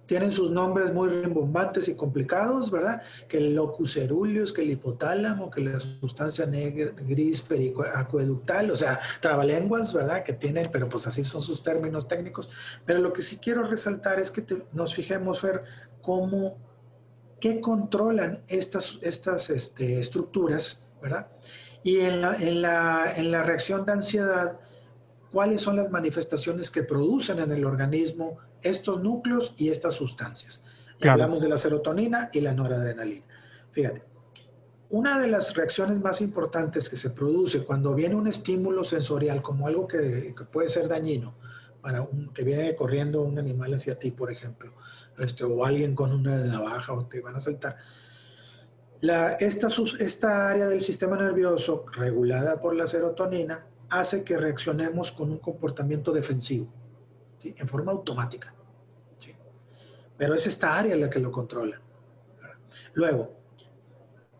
[0.09, 3.03] tienen sus nombres muy rimbombantes y complicados, ¿verdad?
[3.27, 8.99] Que el locus ceruleus, que el hipotálamo, que la sustancia negra, gris periacueductal, o sea,
[9.21, 10.23] trabalenguas, ¿verdad?
[10.23, 12.49] Que tienen, pero pues así son sus términos técnicos.
[12.87, 14.43] Pero lo que sí quiero resaltar es que
[14.73, 15.61] nos fijemos, Fer,
[16.01, 16.57] cómo
[17.39, 21.27] que controlan estas, estas este, estructuras, ¿verdad?
[21.83, 24.59] Y en la, en, la, en la reacción de ansiedad,
[25.31, 30.63] cuáles son las manifestaciones que producen en el organismo estos núcleos y estas sustancias.
[31.01, 33.25] Hablamos de la serotonina y la noradrenalina.
[33.71, 34.03] Fíjate,
[34.89, 39.67] una de las reacciones más importantes que se produce cuando viene un estímulo sensorial, como
[39.67, 41.35] algo que, puede ser dañino,
[41.81, 44.73] para un, que viene corriendo un animal hacia ti, por ejemplo,
[45.17, 47.77] este, o alguien con una navaja o te van a saltar,
[49.01, 49.67] la, esta,
[49.99, 56.11] esta área del sistema nervioso, regulada por la serotonina, hace que reaccionemos con un comportamiento
[56.11, 56.67] defensivo,
[57.43, 58.53] en forma automática.
[60.17, 61.81] Pero es esta área la que lo controla.
[62.93, 63.39] Luego,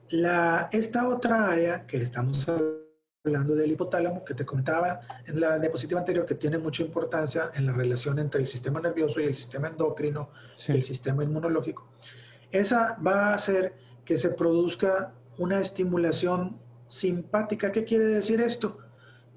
[0.10, 2.48] la, esta otra área que estamos
[3.24, 7.66] hablando del hipotálamo, que te comentaba en la diapositiva anterior, que tiene mucha importancia en
[7.66, 10.32] la relación entre el sistema nervioso y el sistema endocrino
[10.68, 11.90] y el sistema inmunológico,
[12.52, 17.72] esa va a hacer que se produzca una estimulación simpática.
[17.72, 18.80] ¿Qué quiere decir esto?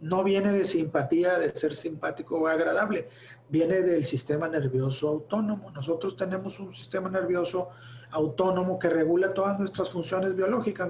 [0.01, 3.09] No viene de simpatía, de ser simpático o agradable,
[3.53, 5.71] viene del sistema nervioso autónomo.
[5.73, 7.69] Nosotros tenemos un sistema nervioso
[8.11, 10.89] autónomo que regula todas nuestras funciones biológicas,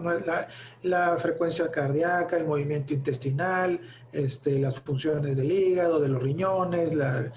[0.85, 3.81] la, frecuencia cardíaca, el movimiento intestinal,
[4.13, 7.33] este, las funciones del hígado, de los riñones, la,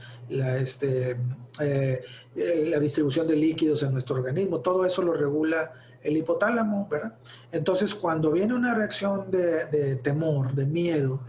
[0.57, 1.17] este,
[1.59, 2.03] eh,
[2.35, 5.73] la distribución de líquidos en nuestro organismo, todo eso lo regula
[6.03, 7.15] el hipotálamo, ¿verdad?
[7.51, 11.21] Entonces, cuando viene una reacción de, temor, de miedo,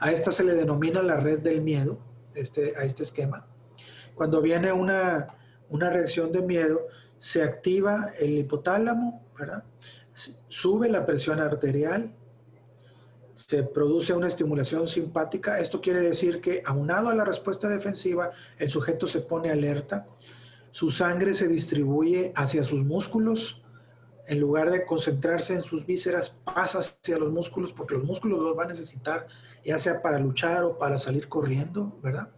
[0.00, 1.98] a esta se le denomina la red del miedo,
[2.40, 3.46] este, a este esquema.
[4.14, 5.28] Cuando viene una,
[5.68, 6.86] una reacción de miedo,
[7.18, 9.22] se activa el hipotálamo.
[10.48, 12.12] Sube la presión arterial,
[13.34, 15.60] se produce una estimulación simpática.
[15.60, 20.08] Esto quiere decir que aunado a la respuesta defensiva, el sujeto se pone alerta,
[20.72, 23.62] su sangre se distribuye hacia sus músculos,
[24.26, 28.58] en lugar de concentrarse en sus vísceras, pasa hacia los músculos, porque los músculos los
[28.58, 29.26] va a necesitar,
[29.68, 32.30] ya sea para luchar o para salir corriendo, ¿verdad?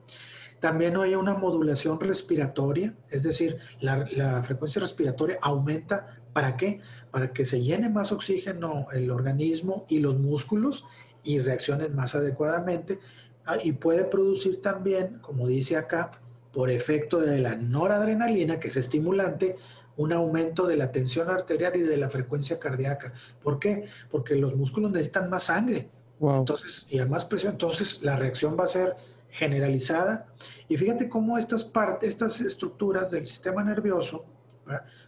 [0.59, 6.19] También hay una modulación respiratoria, es decir, la, frecuencia respiratoria aumenta.
[6.33, 6.81] ¿Para qué?
[7.13, 10.85] Para que se llene más oxígeno el organismo y los músculos
[11.23, 12.99] y reaccionen más adecuadamente.
[13.47, 16.21] Ah, y puede producir también, como dice acá,
[16.53, 19.55] por efecto de la noradrenalina, que es estimulante,
[19.97, 23.15] un aumento de la tensión arterial y de la frecuencia cardíaca.
[23.41, 23.85] ¿Por qué?
[24.11, 25.91] Porque los músculos necesitan más sangre.
[26.21, 28.97] Entonces, y a más presión, entonces la reacción va a ser
[29.31, 30.27] generalizada.
[30.69, 34.27] Y fíjate cómo estas partes, estas estructuras del sistema nervioso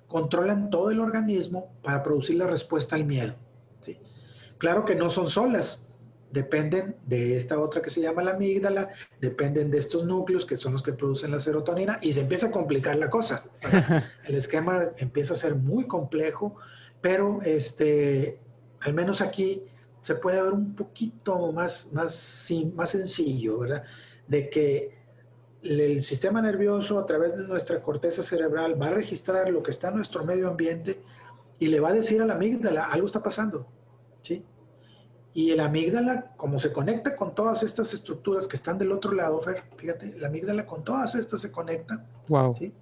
[0.08, 3.34] controlan todo el organismo para producir la respuesta al miedo.
[4.58, 5.92] Claro que no son solas,
[6.30, 8.90] dependen de esta otra que se llama la amígdala,
[9.20, 12.50] dependen de estos núcleos que son los que producen la serotonina y se empieza a
[12.50, 13.44] complicar la cosa.
[14.24, 16.54] El esquema empieza a ser muy complejo,
[17.00, 18.38] pero este,
[18.80, 19.64] al menos aquí
[20.03, 23.84] se puede ver un poquito más, más, más sencillo, ¿verdad?
[24.26, 25.03] de que
[25.62, 29.88] el sistema nervioso a través de nuestra corteza cerebral va a registrar lo que está
[29.88, 31.00] en nuestro medio ambiente
[31.59, 33.66] y le va a decir a la amígdala, algo está pasando,
[34.22, 34.44] ¿sí?
[35.34, 39.40] Y el amígdala, como se conecta con todas estas estructuras que están del otro lado,
[39.40, 42.55] Fer, fíjate, la amígdala con todas estas se conecta, wow.
[42.55, 42.74] ¿sí?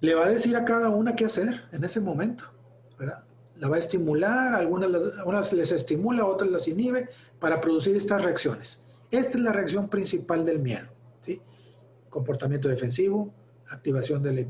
[0.00, 2.44] Le va a decir a cada una qué hacer en ese momento,
[2.98, 3.24] ¿verdad?
[3.58, 8.84] La va a estimular, algunas, algunas les estimula, otras las inhibe para producir estas reacciones.
[9.10, 10.88] Esta es la reacción principal del miedo.
[11.20, 11.40] ¿sí?
[12.10, 13.32] Comportamiento defensivo,
[13.68, 14.46] activación del,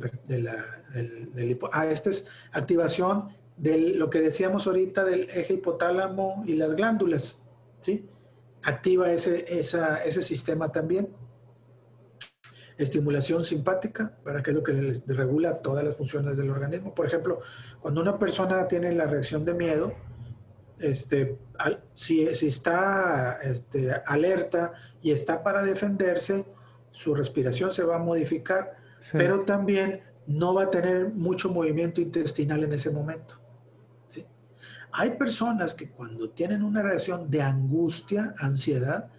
[1.73, 7.43] Ah, esta es activación de lo que decíamos ahorita del eje hipotálamo y las glándulas.
[7.81, 8.07] ¿sí?
[8.63, 11.09] Activa ese, ese sistema también.
[12.79, 16.95] Estimulación simpática, para que es lo que regula todas las funciones del organismo.
[16.95, 17.41] Por ejemplo,
[17.81, 19.95] cuando una persona tiene la reacción de miedo,
[20.79, 21.39] este,
[21.95, 24.73] si, está este, alerta
[25.03, 26.45] y está para defenderse,
[26.91, 28.77] su respiración se va a modificar,
[29.13, 33.39] pero también no va a tener mucho movimiento intestinal en ese momento.
[34.99, 39.11] Hay personas que cuando tienen una reacción de angustia, ansiedad,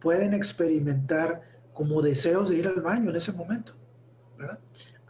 [0.00, 1.42] pueden experimentar
[1.78, 3.72] como deseos de ir al baño en ese momento.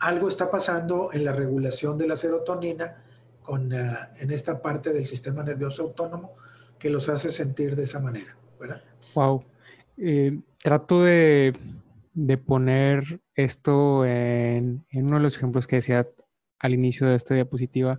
[0.00, 3.04] Algo está pasando en la regulación de la serotonina
[3.48, 6.36] eh, en esta parte del sistema nervioso autónomo
[6.78, 8.82] que los hace sentir de esa manera, ¿verdad?
[9.14, 9.44] Wow.
[9.96, 11.56] Eh, trato de,
[12.44, 16.06] poner esto en, uno de los ejemplos que decía
[16.58, 17.98] al inicio de esta diapositiva,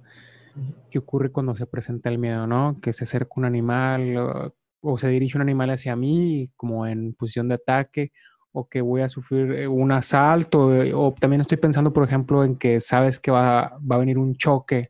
[0.91, 2.80] que ocurre cuando se presenta el miedo, ¿no?
[2.80, 7.47] Que se acerca un animal o, se dirige un animal hacia mí como en posición
[7.47, 8.11] de ataque
[8.52, 12.56] o que voy a sufrir eh, un asalto o también estoy pensando, por ejemplo, en
[12.56, 14.89] que sabes que va, va a venir un choque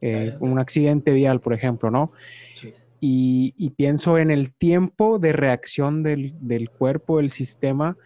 [0.00, 2.12] eh, un accidente vial, por ejemplo, ¿no?
[2.54, 2.72] Sí.
[3.00, 7.96] Y, pienso en el tiempo de reacción del, cuerpo, del sistema,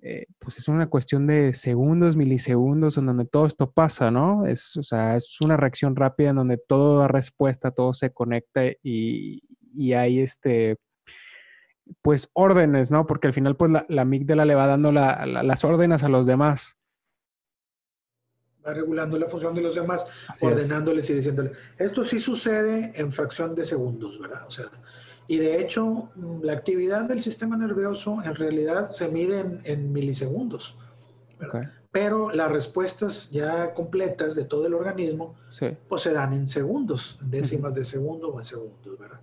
[0.00, 4.46] eh, pues es una cuestión de segundos, milisegundos en donde todo esto pasa, ¿no?
[4.46, 8.62] Es, o sea, es una reacción rápida en donde todo da respuesta, todo se conecta
[8.82, 9.42] y,
[9.94, 10.76] hay este,
[12.02, 13.06] pues órdenes, ¿no?
[13.06, 16.76] Porque al final, pues la, la amígdala le va dando las órdenes a los demás.
[18.66, 20.06] Va regulando la función de los demás,
[20.42, 21.52] ordenándoles y diciéndoles.
[21.78, 24.46] Esto sí sucede en fracción de segundos, ¿verdad?
[24.46, 24.66] O sea,
[25.28, 30.76] y de hecho, mm, la actividad del sistema nervioso en realidad se mide en, milisegundos.
[31.92, 35.36] Pero las respuestas ya completas de todo el organismo,
[35.88, 39.20] pues se dan en segundos, en décimas de segundo o en segundos, ¿verdad?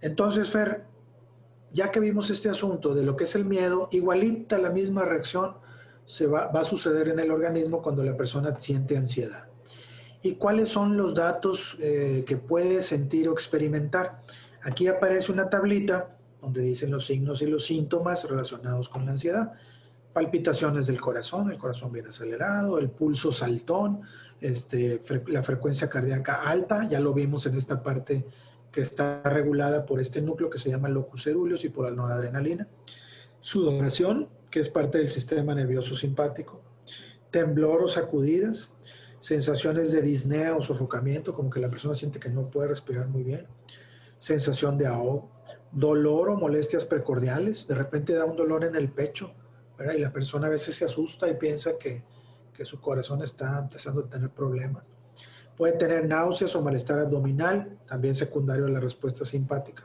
[0.00, 0.84] Entonces, Fer,
[1.72, 5.56] ya que vimos este asunto de lo que es el miedo, igualita la misma reacción
[6.04, 9.46] se va, a suceder en el organismo cuando la persona siente ansiedad.
[10.22, 14.22] ¿Y cuáles son los datos eh, que puede sentir o experimentar?
[14.62, 19.52] Aquí aparece una tablita donde dicen los signos y los síntomas relacionados con la ansiedad.
[20.12, 24.00] Palpitaciones del corazón, el corazón bien acelerado, el pulso saltón,
[24.40, 28.24] este, la frecuencia cardíaca alta, ya lo vimos en esta parte
[28.72, 32.68] que está regulada por este núcleo que se llama locus ceruleus y por la noradrenalina.
[33.40, 36.60] Sudoración, que es parte del sistema nervioso simpático.
[37.30, 38.76] Temblor o sacudidas,
[39.20, 43.22] sensaciones de disnea o sofocamiento, como que la persona siente que no puede respirar muy
[43.22, 43.46] bien
[44.18, 45.30] sensación de ahogo,
[45.72, 49.32] dolor o molestias precordiales, de repente da un dolor en el pecho,
[49.94, 52.04] y la persona a veces se asusta y piensa que,
[52.64, 54.90] su corazón está empezando a tener problemas.
[55.58, 59.84] Puede tener náuseas o malestar abdominal, también secundario a la respuesta simpática.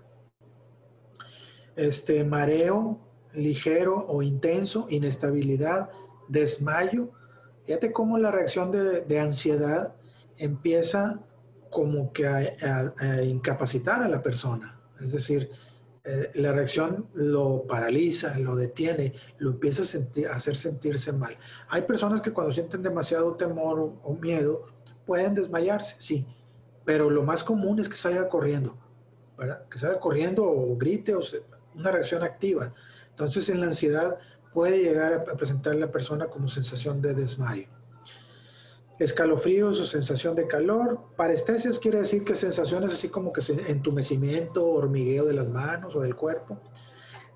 [1.75, 2.99] Este mareo
[3.33, 5.89] ligero o intenso, inestabilidad,
[6.27, 7.09] desmayo.
[7.65, 9.95] Fíjate cómo la reacción de, ansiedad
[10.37, 11.21] empieza
[11.69, 14.79] como que a, incapacitar a la persona.
[15.01, 15.49] Es decir,
[16.03, 21.37] eh, la reacción lo paraliza, lo detiene, lo empieza a, hacer sentirse mal.
[21.69, 24.67] Hay personas que cuando sienten demasiado temor o, miedo
[25.05, 26.25] pueden desmayarse, sí,
[26.85, 28.77] pero lo más común es que salga corriendo,
[29.37, 29.65] ¿verdad?
[29.69, 31.21] que salga corriendo o grite o
[31.75, 32.73] una reacción activa.
[33.09, 34.17] Entonces en la ansiedad
[34.51, 37.67] puede llegar a presentar la persona como sensación de desmayo
[38.99, 40.99] escalofríos o sensación de calor.
[41.15, 46.15] Parestesias quiere decir que sensaciones así como que entumecimiento, hormigueo de las manos o del
[46.15, 46.59] cuerpo.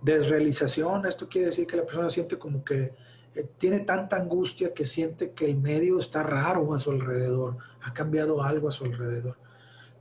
[0.02, 2.94] Desrealización, esto quiere decir que la persona siente como que
[3.58, 8.44] tiene tanta angustia que siente que el medio está raro a su alrededor, ha cambiado
[8.44, 9.38] algo a su alrededor.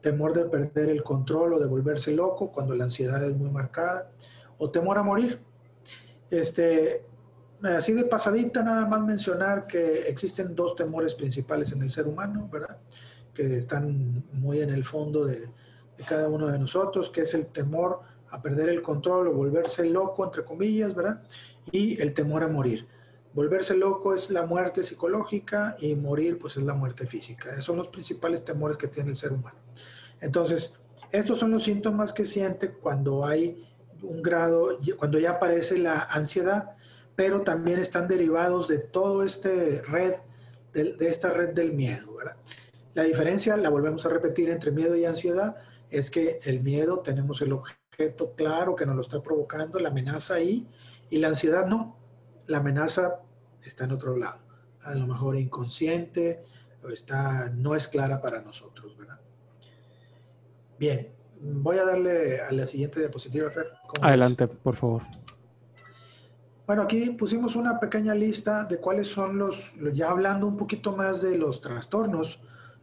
[0.00, 4.10] Temor de perder el control o de volverse loco cuando la ansiedad es muy marcada.
[4.58, 5.40] O temor a morir.
[6.30, 7.04] Este,
[7.62, 12.48] Así de pasadita, nada más mencionar que existen dos temores principales en el ser humano,
[12.52, 12.78] ¿verdad?
[13.32, 15.48] Que están muy en el fondo de,
[16.06, 20.24] cada uno de nosotros, que es el temor a perder el control o volverse loco,
[20.24, 21.22] entre comillas, ¿verdad?
[21.72, 22.86] Y el temor a morir.
[23.36, 27.50] Volverse loco es la muerte psicológica y morir pues es la muerte física.
[27.50, 29.58] Esos son los principales temores que tiene el ser humano.
[30.20, 30.74] Entonces,
[31.12, 33.64] estos son los síntomas que siente cuando hay
[34.02, 36.76] un grado, cuando ya aparece la ansiedad
[37.16, 40.14] pero también están derivados de todo este red,
[40.74, 42.14] de, esta red del miedo.
[42.92, 45.56] La diferencia, la volvemos a repetir, entre miedo y ansiedad
[45.90, 50.34] es que el miedo tenemos el objeto claro que nos lo está provocando, la amenaza
[50.34, 50.68] ahí,
[51.08, 51.96] y la ansiedad no.
[52.46, 53.20] La amenaza
[53.68, 54.40] está en otro lado,
[54.82, 56.42] a lo mejor inconsciente,
[56.82, 59.20] o está, no es clara para nosotros, ¿verdad?
[60.78, 61.08] Bien,
[61.40, 63.72] voy a darle a la siguiente diapositiva, Fer.
[64.02, 65.02] Adelante, por favor.
[66.66, 71.22] Bueno, aquí pusimos una pequeña lista de cuáles son los, ya hablando un poquito más
[71.22, 72.40] de los trastornos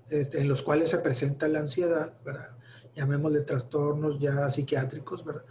[0.09, 2.51] este, en los cuales se presenta la ansiedad, ¿verdad?
[2.95, 5.43] Llamémosle trastornos ya psiquiátricos, ¿verdad?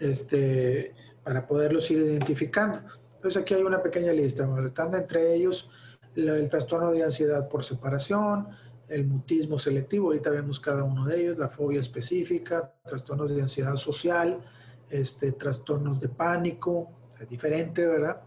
[0.00, 2.80] Este, para poderlos ir identificando.
[3.16, 5.68] Entonces aquí hay una pequeña lista, están entre ellos
[6.14, 8.48] el trastorno de ansiedad por separación,
[8.88, 13.76] el mutismo selectivo, ahorita vemos cada uno de ellos, la fobia específica, trastornos de ansiedad
[13.76, 14.40] social,
[14.88, 16.90] este, trastornos de pánico,
[17.20, 18.22] es diferente, ¿verdad?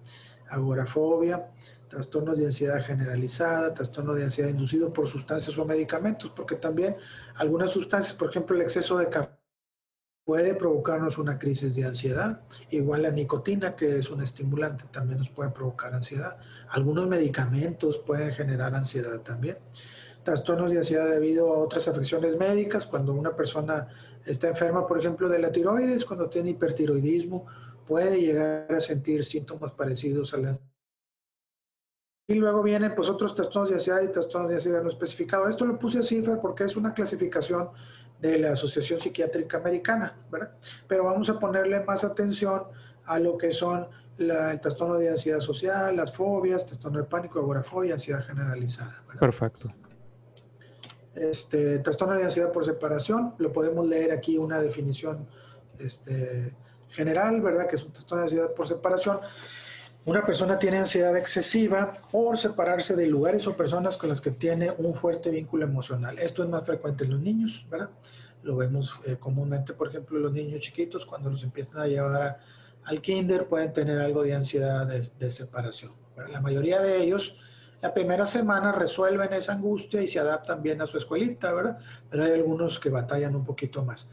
[0.50, 1.52] Agorafobia,
[1.88, 6.96] trastornos de ansiedad generalizada, trastornos de ansiedad inducido por sustancias o medicamentos, porque también
[7.36, 9.39] algunas sustancias, por ejemplo, el exceso de café
[10.30, 12.44] puede provocarnos una crisis de ansiedad.
[12.70, 16.38] Igual la nicotina, que es un estimulante, también nos puede provocar ansiedad.
[16.70, 19.58] Algunos medicamentos pueden generar ansiedad también.
[20.24, 23.88] Trastornos de ansiedad debido a otras afecciones médicas, cuando una persona
[24.24, 27.48] está enferma, por ejemplo, de la tiroides, cuando tiene hipertiroidismo
[27.88, 30.62] puede llegar a sentir síntomas parecidos a las...
[32.28, 35.50] Y luego vienen pues otros trastornos de ansiedad y trastornos de ansiedad no especificados.
[35.50, 37.70] Esto lo puse así, porque es una clasificación
[38.20, 40.52] de la Asociación Psiquiátrica Americana, ¿verdad?
[40.88, 42.64] Pero vamos a ponerle más atención
[43.06, 47.94] a lo que son el trastorno de ansiedad social, las fobias, trastorno de pánico, agorafobia,
[47.94, 49.04] ansiedad generalizada.
[49.20, 49.74] Perfecto.
[51.16, 55.28] Este, trastorno de ansiedad por separación, lo podemos leer aquí una definición
[55.80, 56.56] este,
[56.90, 57.68] general, ¿verdad?
[57.68, 59.20] Que es un trastorno de ansiedad por separación.
[60.06, 64.72] Una persona tiene ansiedad excesiva por separarse de lugares o personas con las que tiene
[64.78, 66.18] un fuerte vínculo emocional.
[66.20, 67.90] Esto es más frecuente en los niños, ¿verdad?
[68.42, 72.40] Lo vemos eh, comúnmente, por ejemplo, los niños chiquitos, cuando los empiezan a llevar
[72.86, 75.92] al kinder, pueden tener algo de ansiedad de, separación.
[76.32, 77.38] La mayoría de ellos
[77.82, 81.80] la primera semana resuelven esa angustia y se adaptan bien a su escuelita, ¿verdad?
[82.10, 84.08] Pero hay algunos que batallan un poquito más.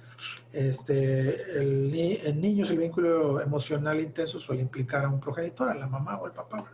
[0.52, 5.88] Este, el, en niños el vínculo emocional intenso suele implicar a un progenitor, a la
[5.88, 6.64] mamá o el papá.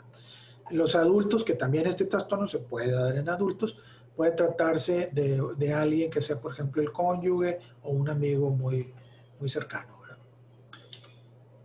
[0.70, 3.78] Los adultos, que también este trastorno se puede dar en adultos,
[4.14, 8.92] puede tratarse de, de alguien que sea, por ejemplo, el cónyuge o un amigo muy,
[9.40, 10.02] muy cercano.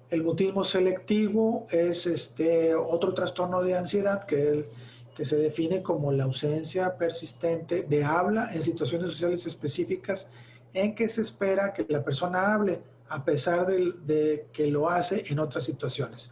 [0.09, 4.71] El mutismo selectivo es este, otro trastorno de ansiedad que es
[5.17, 10.29] que se define como la ausencia persistente de habla en situaciones sociales específicas
[10.75, 15.39] en que se espera que la persona hable a pesar de, que lo hace en
[15.39, 16.29] otras situaciones.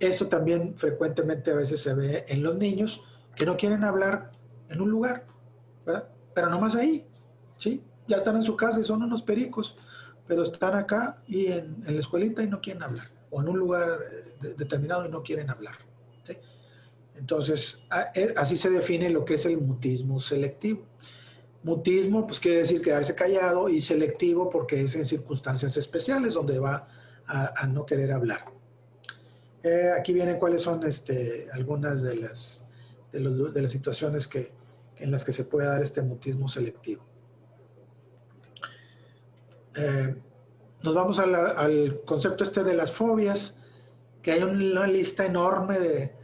[0.00, 3.04] Esto también frecuentemente a veces se ve en los niños
[3.36, 4.30] que no quieren hablar
[4.70, 5.26] en un lugar,
[5.84, 6.08] ¿verdad?
[6.34, 7.06] pero no más ahí,
[7.58, 7.84] ¿sí?
[8.06, 9.76] Ya están en su casa y son unos pericos,
[10.26, 13.98] pero están acá y en, la escuelita y no quieren hablar, o en un lugar
[14.10, 15.74] eh, determinado y no quieren hablar.
[17.18, 17.82] Entonces,
[18.14, 20.82] e, así se define lo que es el mutismo selectivo.
[21.64, 26.88] Mutismo, pues quiere decir quedarse callado y selectivo porque es en circunstancias especiales donde va
[27.26, 28.44] a, no querer hablar.
[29.62, 32.64] Eh, aquí vienen cuáles son este, algunas de las,
[33.12, 33.20] de,
[33.60, 34.52] las situaciones que,
[34.96, 37.04] en las que se puede dar este mutismo selectivo.
[39.76, 40.14] Eh,
[40.82, 43.60] nos vamos al concepto este de las fobias,
[44.22, 46.17] que hay una lista enorme de,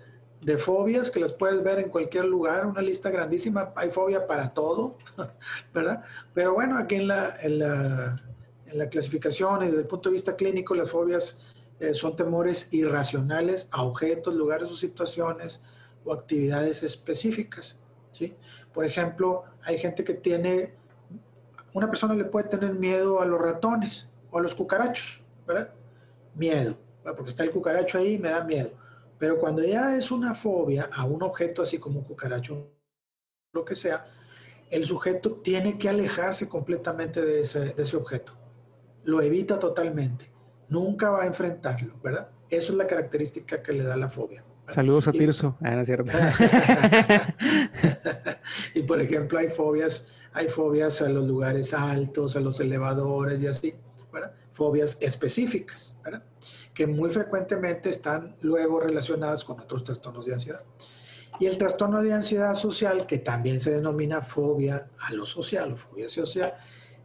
[0.45, 4.53] de fobias que las puedes ver en cualquier lugar, una lista grandísima, hay fobia para
[4.53, 4.99] todo,
[5.75, 6.05] ¿verdad?
[6.35, 8.23] Pero bueno, aquí en la, en la,
[8.67, 11.41] en la clasificación desde el punto de vista clínico, las fobias
[11.81, 15.65] eh, son temores irracionales a objetos, lugares o situaciones
[16.05, 17.81] o actividades específicas,
[18.13, 18.35] ¿sí?
[18.75, 20.75] Por ejemplo, hay gente que tiene,
[21.73, 25.71] una persona le puede tener miedo a los ratones o a los cucarachos, ¿verdad?
[26.35, 28.84] Miedo, porque está el cucaracho ahí y me da miedo
[29.25, 32.69] pero cuando ya es una fobia a un objeto así como un cucaracho,
[33.55, 34.07] lo que sea,
[34.71, 38.35] el sujeto tiene que alejarse completamente de ese, objeto.
[39.05, 40.31] Lo evita totalmente.
[40.69, 42.29] Nunca va a enfrentarlo, ¿verdad?
[42.51, 44.45] Eso es la característica que le da la fobia.
[44.69, 45.57] Saludos a Tirso.
[45.63, 46.13] Ah, no es cierto.
[48.75, 53.47] y por ejemplo, hay fobias, hay fobias a los lugares altos, a los elevadores y
[53.47, 53.75] así,
[54.13, 54.35] ¿verdad?
[54.51, 56.25] Fobias específicas, ¿verdad?
[56.75, 60.63] Que muy frecuentemente están luego relacionadas con otros trastornos de ansiedad.
[61.39, 65.77] Y el trastorno de ansiedad social, que también se denomina fobia a lo social o
[65.77, 66.55] fobia social,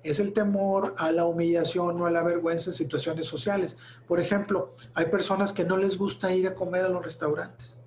[0.03, 3.77] es el temor a la humillación o a la vergüenza en situaciones sociales.
[4.07, 7.77] Por ejemplo, hay personas que no les gusta ir a comer a los restaurantes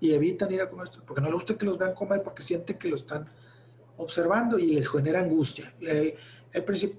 [0.00, 2.76] y evitan ir a comer porque no les gusta que los vean comer porque sienten
[2.76, 3.28] que lo están
[3.96, 5.72] observando y les genera angustia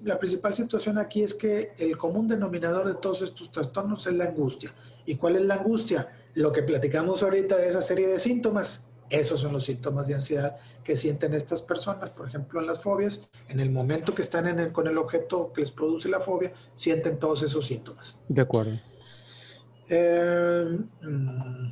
[0.04, 4.24] la principal situación aquí es que el común denominador de todos estos trastornos es la
[4.24, 4.70] angustia.
[5.06, 6.08] ¿Y cuál es la angustia?
[6.34, 8.90] Lo que platicamos ahorita de esa serie de síntomas.
[9.08, 13.30] Esos son los síntomas de ansiedad que sienten estas personas, por ejemplo, en las fobias.
[13.48, 17.42] En el momento que están con el objeto que les produce la fobia, sienten todos
[17.42, 18.20] esos síntomas.
[18.28, 18.78] De acuerdo.
[19.88, 21.70] Eh, mm,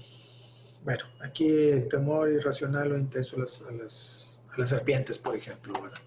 [0.85, 5.37] bueno, aquí el temor irracional o intenso a las, a las, a las serpientes, por
[5.37, 5.75] ejemplo.
[5.83, 5.99] ¿verdad?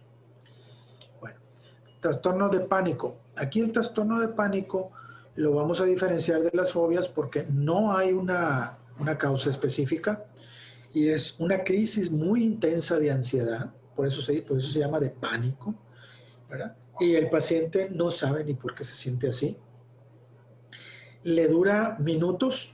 [1.99, 3.17] Trastorno de pánico.
[3.35, 4.91] Aquí el trastorno de pánico
[5.35, 8.77] lo vamos a diferenciar de las fobias porque no hay una,
[9.17, 10.25] causa específica
[10.93, 14.99] y es una crisis muy intensa de ansiedad, por eso se, por eso se llama
[14.99, 15.75] de pánico,
[16.49, 16.75] ¿verdad?
[16.99, 19.57] Y el paciente no sabe ni por qué se siente así.
[21.23, 22.73] Le dura minutos,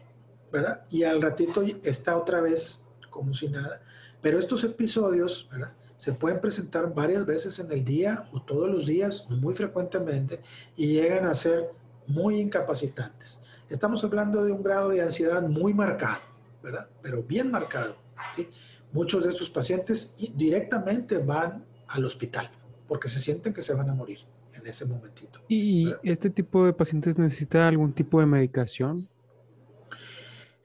[0.51, 0.85] ¿verdad?
[0.89, 3.81] Y al ratito está otra vez como si nada.
[4.21, 5.73] Pero estos episodios, ¿verdad?
[6.03, 10.41] Se pueden presentar varias veces en el día o todos los días o muy frecuentemente
[10.75, 11.69] y llegan a ser
[12.07, 13.39] muy incapacitantes.
[13.69, 16.19] Estamos hablando de un grado de ansiedad muy marcado,
[16.61, 16.89] ¿verdad?
[17.01, 17.95] Pero bien marcado.
[18.35, 18.49] ¿sí?
[18.91, 22.51] Muchos de estos pacientes directamente van al hospital
[22.85, 24.19] porque se sienten que se van a morir
[24.53, 25.39] en ese momentito.
[25.47, 29.07] ¿Y este tipo de pacientes necesita algún tipo de medicación?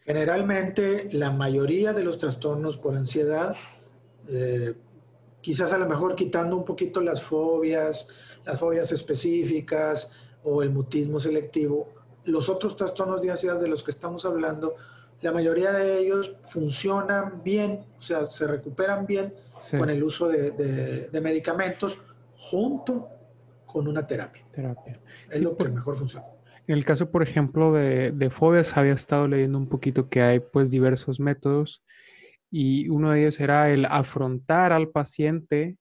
[0.04, 3.54] Generalmente, la mayoría de los trastornos por ansiedad
[4.28, 4.74] eh,
[5.40, 8.08] quizás a lo mejor quitando un poquito las fobias,
[8.44, 10.12] las fobias específicas
[10.44, 11.88] o el mutismo selectivo,
[12.24, 14.76] los otros trastornos de ansiedad de los que estamos hablando,
[15.20, 19.34] la mayoría de ellos funcionan bien, o sea, se recuperan bien
[19.76, 21.98] con el uso de, medicamentos
[22.36, 23.08] junto
[23.66, 24.44] con una terapia.
[24.52, 25.00] Terapia.
[25.30, 26.26] Es lo que mejor funciona.
[26.66, 30.40] En el caso, por ejemplo, de, de, fobias, había estado leyendo un poquito que hay
[30.40, 31.82] pues diversos métodos
[32.50, 35.76] y uno de ellos era el afrontar al paciente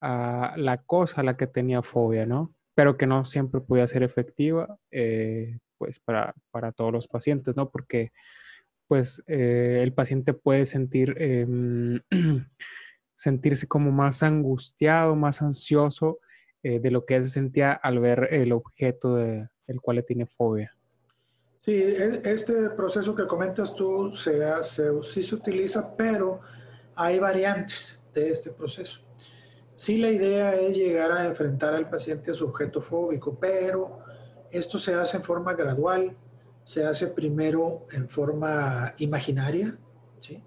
[0.00, 2.54] a la cosa a la que tenía fobia, ¿no?
[2.74, 7.70] Pero que no siempre podía ser efectiva, eh, pues para, para, todos los pacientes, ¿no?
[7.70, 8.10] Porque
[8.88, 12.00] pues eh, el paciente puede sentir, em,
[13.14, 16.18] sentirse como más angustiado, más ansioso
[16.62, 19.48] eh, de lo que se sentía al ver el objeto del
[19.80, 20.76] cual le tiene fobia.
[21.64, 21.80] Sí,
[22.24, 24.42] este proceso que comentas tú se,
[25.04, 26.40] sí se utiliza, pero
[26.96, 28.98] hay variantes de este proceso.
[29.72, 34.00] Sí, la idea es llegar a enfrentar al paciente a su objeto fóbico, pero
[34.50, 36.16] esto se hace en forma gradual,
[36.64, 39.78] se hace primero en forma imaginaria,
[40.18, 40.42] ¿sí?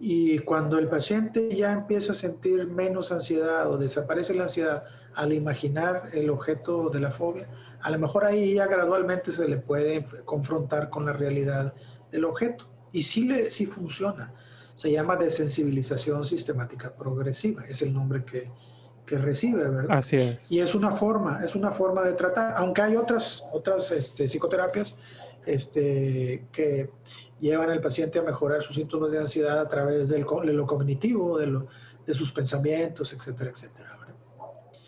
[0.00, 4.82] Y cuando el paciente ya empieza a sentir menos ansiedad o desaparece la ansiedad
[5.18, 7.50] al imaginar el objeto de la fobia,
[7.80, 11.74] a lo mejor ahí ya gradualmente se le puede confrontar con la realidad
[12.12, 12.68] del objeto.
[12.92, 14.32] Y sí, le, sí funciona.
[14.76, 18.52] Se llama desensibilización sistemática progresiva, es el nombre que,
[19.04, 19.98] que recibe, ¿verdad?
[19.98, 20.52] Así es.
[20.52, 24.98] Y es una forma, es una forma de tratar, aunque hay otras, otras este, psicoterapias
[25.46, 26.90] este, que
[27.40, 31.38] llevan al paciente a mejorar sus síntomas de ansiedad a través del, de lo cognitivo,
[31.38, 31.66] de, lo,
[32.06, 33.97] de sus pensamientos, etcétera, etcétera.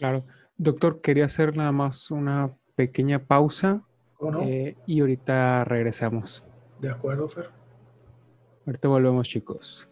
[0.00, 0.24] Claro.
[0.56, 3.82] Doctor, quería hacer nada más una pequeña pausa.
[4.42, 6.42] Eh, y ahorita regresamos.
[6.80, 7.50] De acuerdo, Fer.
[8.66, 9.86] Ahorita volvemos, chicos.